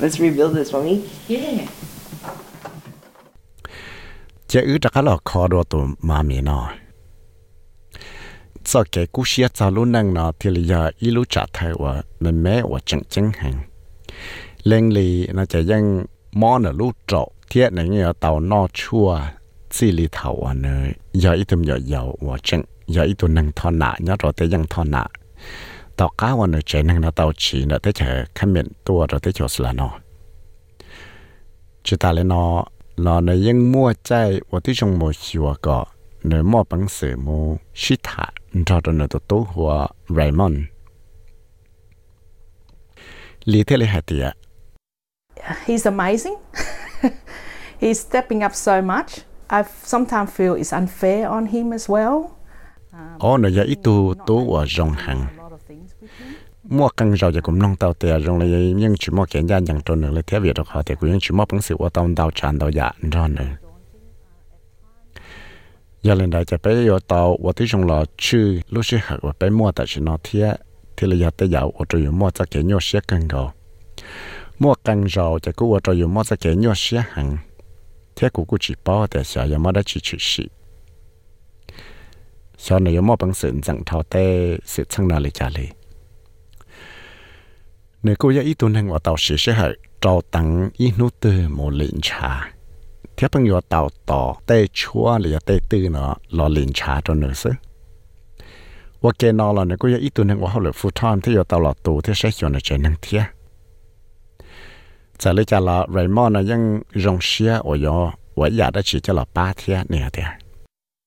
[0.00, 1.00] Let's rebuild this, mommy.
[1.28, 1.68] Yeah.
[4.48, 6.72] Chế ư chắc là khó đồ tụ mà mì nó.
[8.64, 11.72] Cho cái cú xia cho lúc nâng nó thì là giờ ý lúc trả thay
[11.78, 13.62] và mẹ mẹ và chẳng chẳng hàng.
[14.62, 19.08] Lên lì nó chạy dân mò nở lúc trộn ทียไหนเงี้ยเต่านอชั่ว
[19.76, 20.88] ซีลีเถาอันเนย
[21.22, 22.60] ยาอีตุมยอยาวว่าจัง
[22.94, 25.02] ยาอีตุนังทอนาเนี่ยเราแต่ยังทอนา
[25.98, 29.92] ต่อก้าวันเนยใจนังนราเตาฉีเนาะแต่เฉยขมิ้นตัวเราแต่เฉยสละเนอะ
[31.84, 32.44] จิตาเลนอ
[33.02, 34.10] เราในยังมั่วใจ
[34.50, 35.78] ว่าที่ชงโมชัวก็
[36.28, 37.38] เนยมั่วปังเสือมู
[37.80, 38.24] ชิตา
[38.66, 39.70] เราเนยตัวตัวหัว
[40.12, 40.54] ไรมอน
[43.50, 44.26] ลีเทเลหาเตีย
[45.66, 46.36] He's amazing
[47.80, 49.24] he's stepping up so much.
[49.50, 52.22] I sometimes feel it's unfair on him as well.
[53.18, 55.26] Ở nơi giờ ít tu tu ở rong hàng.
[56.62, 58.46] Mua căng rau giờ cũng nông tàu tè rong là
[58.76, 61.18] nhưng chỉ mua kiện ra nhận trôn nữa là thế việc được họ thì cũng
[61.20, 63.44] chỉ mua bằng sự ở tông đào tràn đào dạ rau nữa.
[66.02, 69.18] Giờ lên đây chỉ phải ở tàu ở tí rong lò chư lúc sẽ học
[69.22, 70.56] và phải mua tại chỉ nó thế
[70.96, 73.48] thì là giờ tới giờ ở chỗ mua cho kiện nhau sẽ cần rồi
[74.58, 77.36] mua càng rau thì cũng cho dù mua ra cái nhau xí hàng
[78.16, 80.44] thế cô cũng chỉ bỏ để xả giờ mua đã chỉ chỉ xí
[82.66, 85.68] sau này mua bằng sự chẳng thao tê, sự chẳng nào lấy trả lời.
[88.02, 91.48] Nếu cô ấy tuân hành ở tàu xí sẽ hại, trâu tăng ít nút từ
[91.48, 92.50] một lĩnh trà.
[93.16, 97.14] Thế bằng giờ tàu tỏ tê chua là tê tư nó lo lĩnh trà cho
[97.14, 97.50] nữa xứ.
[99.00, 101.34] Và cái nào là nếu cô ấy tuân hành ở hậu lệ full time thì
[101.34, 103.22] giờ tàu lọt tù thì sẽ cho nó chơi năng thiệt
[105.13, 108.81] ว่าเขาเหลือฟูทอนที่อยู่ตลอดตัวที่ใช้ชวนในใจนังเทีย giờ lấy cho là Raymond nó ยัง rong xia ở yo và giờ đã
[108.83, 110.23] chỉ cho là ba thiên nè thế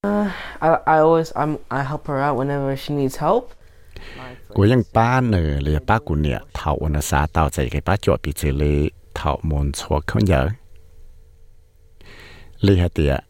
[0.07, 0.27] Uh,
[0.61, 3.43] I, I always I'm, I help her out whenever she needs help.
[4.49, 7.97] của những ba nữa là ba của nè thảo nó xã tạo dạy cái ba
[7.97, 10.49] chỗ bị chỉ là thảo môn chua không nhớ
[12.61, 13.21] lý hạt tiệt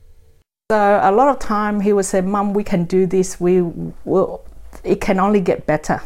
[0.72, 3.36] So a lot of time he would say, "Mom, we can do this.
[3.42, 3.72] We
[4.04, 4.38] will.
[4.82, 5.98] It can only get better."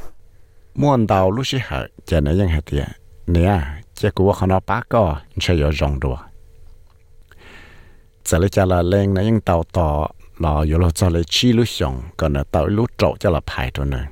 [0.75, 2.87] muốn đào lúc xí hạt cho nên những hạt tiệt
[3.27, 3.61] nè
[4.02, 6.18] chỉ của họ nó ba có sẽ có rong đùa
[8.26, 10.08] giờ lấy cho là lên nó những tàu tỏ
[10.40, 13.42] là có là cho lấy chi lúc xong còn là tàu lúc trộn cho là
[13.46, 14.04] phải thôi nè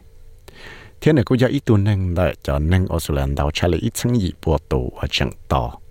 [1.02, 3.92] thế này cũng giờ ít tuần nên đợi cho nên lần đầu cho lấy ít
[3.94, 5.82] tháng gì bộ tù ở chẳng tàu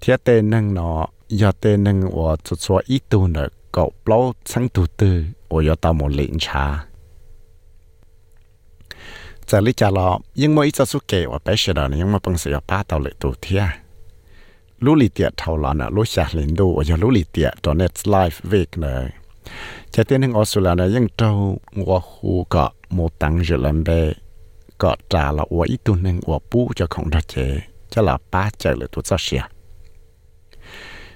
[0.00, 4.68] thế tên nâng nó giờ tên nâng và cho ít tu nữa cậu bao sáng
[4.68, 6.84] tu tư và giờ tao một lệnh trà
[9.48, 12.12] giờ lý trả lo nhưng mà ít cho số kể và bé sẽ đó nhưng
[12.12, 13.62] mà bằng sự ba tao lệ tu thia.
[14.78, 17.54] Lũ lì tiệt thầu lọ nè lũ xả linh đu và giờ lũ lì tiệt
[17.62, 19.08] cho net live việc nữa
[19.90, 24.12] cho tên hình Australia này, nhưng trâu ngõ khu có một tăng dự lần bê
[24.78, 28.18] có trả là của ít tu nên của bù cho không ra chế, cho là
[28.30, 29.42] ba chạy lại tụi sao xia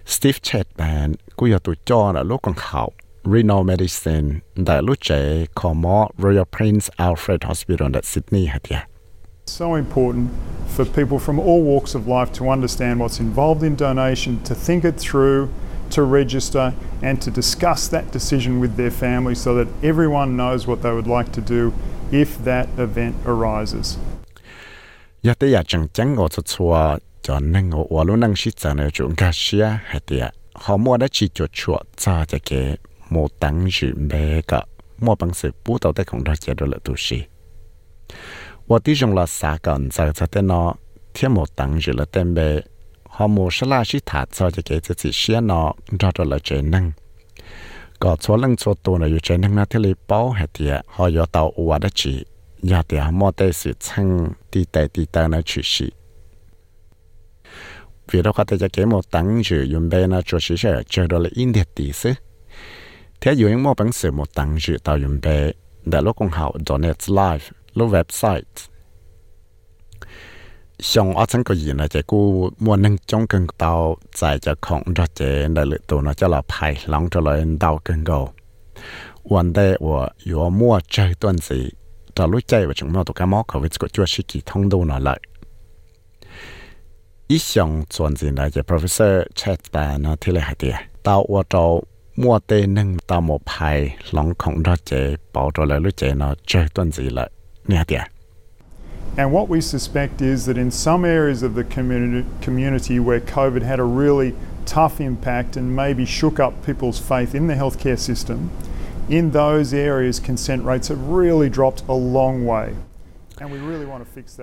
[0.06, 2.92] Steve Chatman cũng có tụi cho là lúc còn học
[3.24, 8.78] renal medicine tại lúc trẻ có mỏ Royal Prince Alfred Hospital tại Sydney hả tiệt
[9.46, 10.28] So important
[10.76, 14.84] for people from all walks of life to understand what's involved in donation, to think
[14.84, 15.48] it through,
[15.90, 20.82] to register, and to discuss that decision with their family so that everyone knows what
[20.82, 21.72] they would like to do
[22.12, 23.96] if that event arises.
[25.22, 28.50] giờ tới giờ chẳng chẳng ngồi cho chùa cho nên ngồi ở lúc năng sĩ
[28.56, 32.38] trả lời chúng ta xia hay tiệt họ mua đã chỉ cho chùa cho cho
[32.50, 32.76] cái
[33.12, 34.64] một tăng sự bê cả
[34.98, 37.22] một bằng sự bút đầu tới cũng đã chế được là tu sĩ
[38.66, 40.74] và tí dùng là xã cần giờ cho tên nó
[41.14, 42.60] thêm một tăng sự là tên bê
[43.04, 46.38] họ mua sẽ là sĩ thả cho cho cái chỉ xe nó ra được là
[46.38, 46.92] chế năng
[47.98, 51.06] có số lần số tu là chế năng nó thì lấy bao hạt thì họ
[51.06, 52.24] yêu tàu uva đã chỉ
[52.62, 55.90] nhà thì họ mua tới sự chăng đi tới đi tới nó chỉ sĩ
[58.10, 60.82] vì đó có thể cho cái một tăng sự dùng bê nó cho sĩ sẽ
[60.88, 62.12] chơi được là in thiệt tí xứ
[63.22, 65.52] thế dù những mua bằng sự một tăng dự tạo dụng bề
[65.84, 67.44] để lúc công hậu donate live
[67.74, 68.42] lúc website.
[70.78, 74.54] Xong ở trong cái gì này chỉ cô muốn nâng trong cần tàu tại cho
[74.60, 78.04] không cho chế để lựa tụ nó cho là phải lòng cho lại đào cần
[78.04, 78.26] go
[79.24, 81.68] vấn đề của yo mua chơi tuần gì
[82.14, 84.68] cho lúc chơi và chúng nó tụ cái móc khẩu với cái chúa sĩ thông
[84.68, 85.20] đồ nó lại
[87.28, 90.68] ý xong tuần gì này chỉ professor chat bài nó thì là hay đi
[91.02, 91.42] tàu ở
[92.16, 96.14] mua tên nâng tàu một phải lòng không cho chế bảo cho lại lúc chơi
[96.14, 97.30] nó chơi tuần gì lại.
[97.68, 98.00] Nè tiệt
[99.16, 103.62] And what we suspect is that in some areas of the community, community where COVID
[103.62, 104.32] had a really
[104.64, 108.38] tough impact and maybe shook up people's faith in the healthcare system,
[109.08, 112.72] in those areas consent rates have really dropped a long way.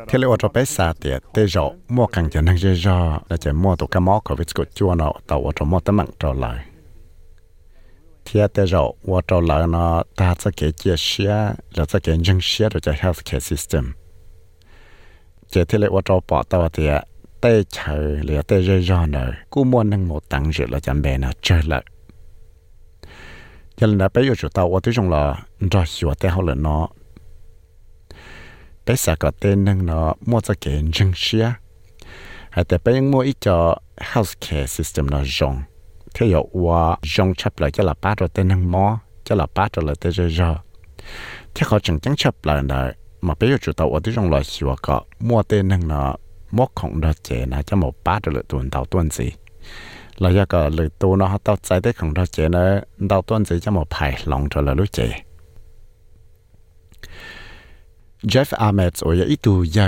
[0.08, 3.38] Thế là ở bé xa tiệt tê rõ mua càng cho năng dễ rõ là
[3.38, 5.98] chỉ mua tụ cái mỏ của vít của chua nó tàu ở trong mua tấm
[5.98, 6.66] mạng trở lại
[8.32, 12.18] thì thế rồi và trở lại nó ta sẽ kể chia sẻ là sẽ kể
[12.18, 13.94] nhân sẻ rồi cho healthcare system.
[15.48, 16.88] Chỉ thế là và trong bỏ tao thì
[17.42, 21.02] tê chờ là tê rơi rõ nữa cú mua nâng một tăng dự là chẳng
[21.02, 21.84] bè nó trở lại
[23.78, 26.42] cho nên là bây giờ chúng ta và tôi trong là rõ hiểu tê họ
[26.42, 26.88] là nó
[28.86, 31.54] bây giờ có tên nâng nó mua cho kể nhân sẻ
[32.50, 35.62] hay tại bây giờ mua ít cho healthcare system nó rộng
[36.15, 39.47] thế giờ qua rộng chấp lại cho là ba rồi tên năng mò cho là
[39.55, 40.63] ba rồi là tên dễ rõ
[41.55, 44.31] thế họ chẳng chẳng chấp lại nữa mà bây giờ chúng ta ở tới trong
[44.31, 46.17] loại hiểu có mua tên năng nó
[46.51, 49.31] mua không ra chế nó cho một ba rồi là tuần đầu tuần gì
[50.17, 53.45] là do cái lời tu nó tao chạy tới không ra chế nó đầu tuần
[53.45, 55.13] gì cho một phải lòng rồi là lúc chế
[58.23, 59.87] Jeff Ahmed 我有一度要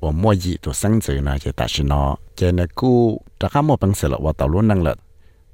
[0.00, 4.96] 我莫一度生子呢，就但是呢，就那股大家莫本事了，我到路能了，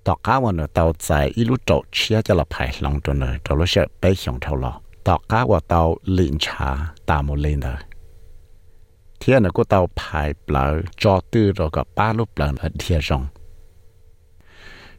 [0.08, 4.74] ต่อก้าวเนอเตาใจอีลูโจเชียจะละไผ่ลงตัวเนอตัวลุเชไปเขียงเท่าหลอ
[5.08, 5.82] ต่อก้าวเตา
[6.18, 6.70] ลินชา
[7.10, 7.74] ตามเลนเนอ
[9.18, 10.64] เทียนก็เตาไายเปล่า
[11.02, 12.48] จอตื้อรอกับป้าลูกเปล่า
[12.80, 13.22] เทียจง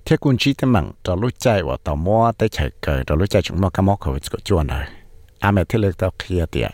[0.02, 4.84] เทียกุญชีตมังตัวลูกใจว่าต่อมัวได้ใช้เกิดตัวลูกใจจุงมอกมอกเขาจะจวนเลย
[5.42, 6.70] อาเมที่เลือกเตาเคลียเตีย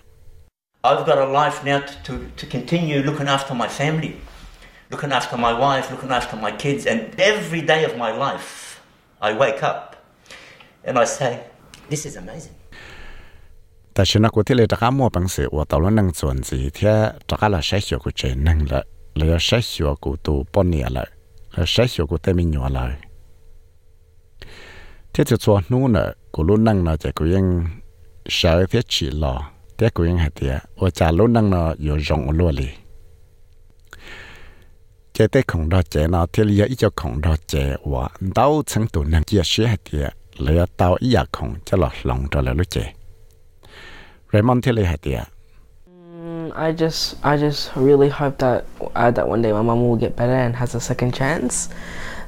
[0.84, 4.12] I've got a life now to, to continue looking after my family.
[4.92, 8.48] looking after my wife, looking after my kids, and every day of my life,
[9.26, 9.96] I wake up
[10.84, 11.32] and I say,
[11.90, 12.56] this is amazing.
[13.94, 16.94] แต่ฉันกูที่เลยตะก้ามัวปังเสียว่าตอนนั้นนั่งส่วนสีเทีย
[17.28, 18.80] ตะก้าละใช้หัวกูเจนั่งละ
[19.16, 21.04] เลยใช้หัวกูตูปนเนี่ยละ
[21.52, 22.92] เลยใช้หัวกูเตมิหนัวเลย
[25.12, 27.46] ที่จะชวนนู้นน่ะกูรู้นั่งน่ะจะกูยัง
[28.34, 29.34] ใช้เทียฉีหล่อ
[29.76, 32.81] แต่กูยังหัดเทียว่าจะรู้นั่งน่ะอยู่รงอลัวเลย
[35.12, 38.62] chế tế khổng đo chế nó thì lý ý cho khổng đo chế và đau
[46.72, 50.34] just I just really hope that uh, that one day my mom will get better
[50.34, 51.68] and has a second chance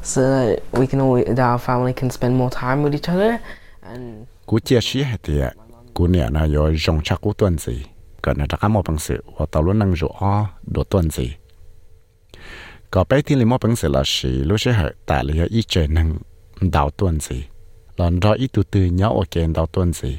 [0.03, 3.39] so that we can all that our family can spend more time with each other
[3.82, 5.49] and cú chia sẻ hạt tìa
[5.95, 7.85] cú nè nó yo rong chắc cú tuần gì
[8.22, 11.11] cần là đã có một bằng sự và tao luôn năng rủ o đồ tuần
[11.11, 11.35] gì
[12.95, 14.73] có bé thiên lý mô bánh sẽ là sĩ lúc sẽ
[15.23, 16.19] lý ở ý trời năng
[16.61, 17.45] đào tuần gì?
[17.97, 19.25] Lần ra ý tù tư nhau ở
[19.55, 20.19] đào tuần gì?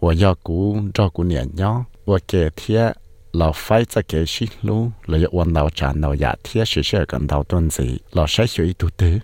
[0.00, 2.96] Và do cú do cú nhẹ nhau và kể thiệt
[3.32, 6.80] là phải cho kể sĩ lú là do quan đào trả nào giả thiệt sĩ
[6.84, 7.98] sẽ đào tuần gì?
[8.12, 9.18] Là sẽ hiểu ý tù tư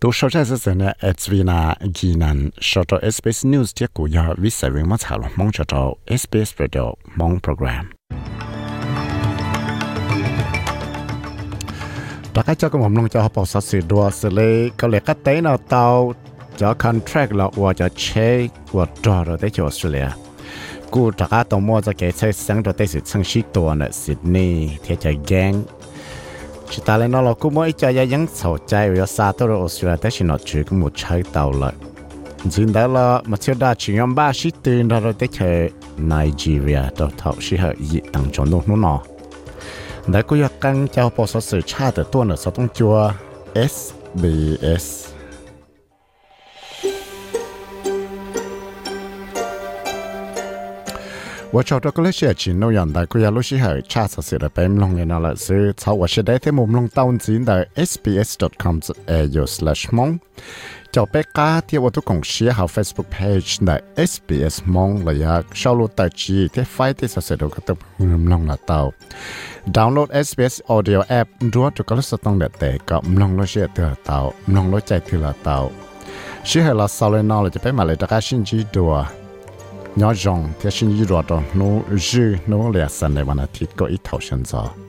[0.00, 4.52] tôi sau ra sẽ nè Edwina Ginan sau đó SBS News tiếp của do viết
[4.70, 7.90] về mắt hảo mong cho cho SBS Radio mong program.
[12.36, 14.88] ta cái cho cái mầm lông cho họ bỏ sát sự đua xử lý có
[14.88, 16.14] lẽ các tế nào tàu
[16.56, 20.06] cho contract là hoặc cho chế hoặc trò rồi tới cho Australia?
[20.90, 23.66] Cú ta cái tàu mua cho cái xe sáng rồi tới sự sang sĩ tổ
[23.66, 24.70] ở Sydney.
[24.84, 25.62] Thì cho gang.
[26.70, 29.48] Chỉ ta lên nó là cú mới cho gia dân sầu chạy rồi xa tới
[29.48, 31.72] rồi Australia tới chỉ nó chỉ có một chơi tàu lại
[32.44, 36.82] dừng đó là mà chưa đã chỉ ngắm ba sĩ tiền rồi tới chơi Nigeria
[36.98, 39.00] đó thọ sĩ hợp dị tăng cho nó nó
[40.06, 43.12] đã có yêu căng cho bộ sở sử cha từ tuần ở sở tông chùa
[43.54, 45.06] SBS.
[51.52, 54.08] và cho đó có lẽ sẽ chỉ nói rằng đại cô giáo lúc hở cha
[54.08, 56.88] sở sự là bém long nên là sự sau và sẽ để thêm một long
[56.88, 60.18] tàu chính tại sbs.com.au slash mong
[60.98, 63.70] จ้าเป๊กาเที่ยวทุกของเชียร์หา Facebook Page ใน
[64.10, 67.76] SBS มองระยะชาวลูตาจีที่ไฟที่สเสดก็ต้อง
[68.06, 68.80] เงินลงละเตา
[69.76, 74.18] ดาวน์โหลด SBS Audio App ดูว่าทุกกลสต้องเด็ดแต่ก็มลงรถเชียร์เตือเตา
[74.50, 75.56] มลงรถใจเตือเตา
[76.46, 78.92] เชี่อให้เราสาวเลนอเลยจะไปมาเลยตะกาชินจีดัว
[80.00, 81.72] ย้อจงที่ชินจีรัวตอนนู้
[82.08, 84.85] จื้อนู้เลียสันในวันอาทิตย์ก็อีเท่าเช่นจ้า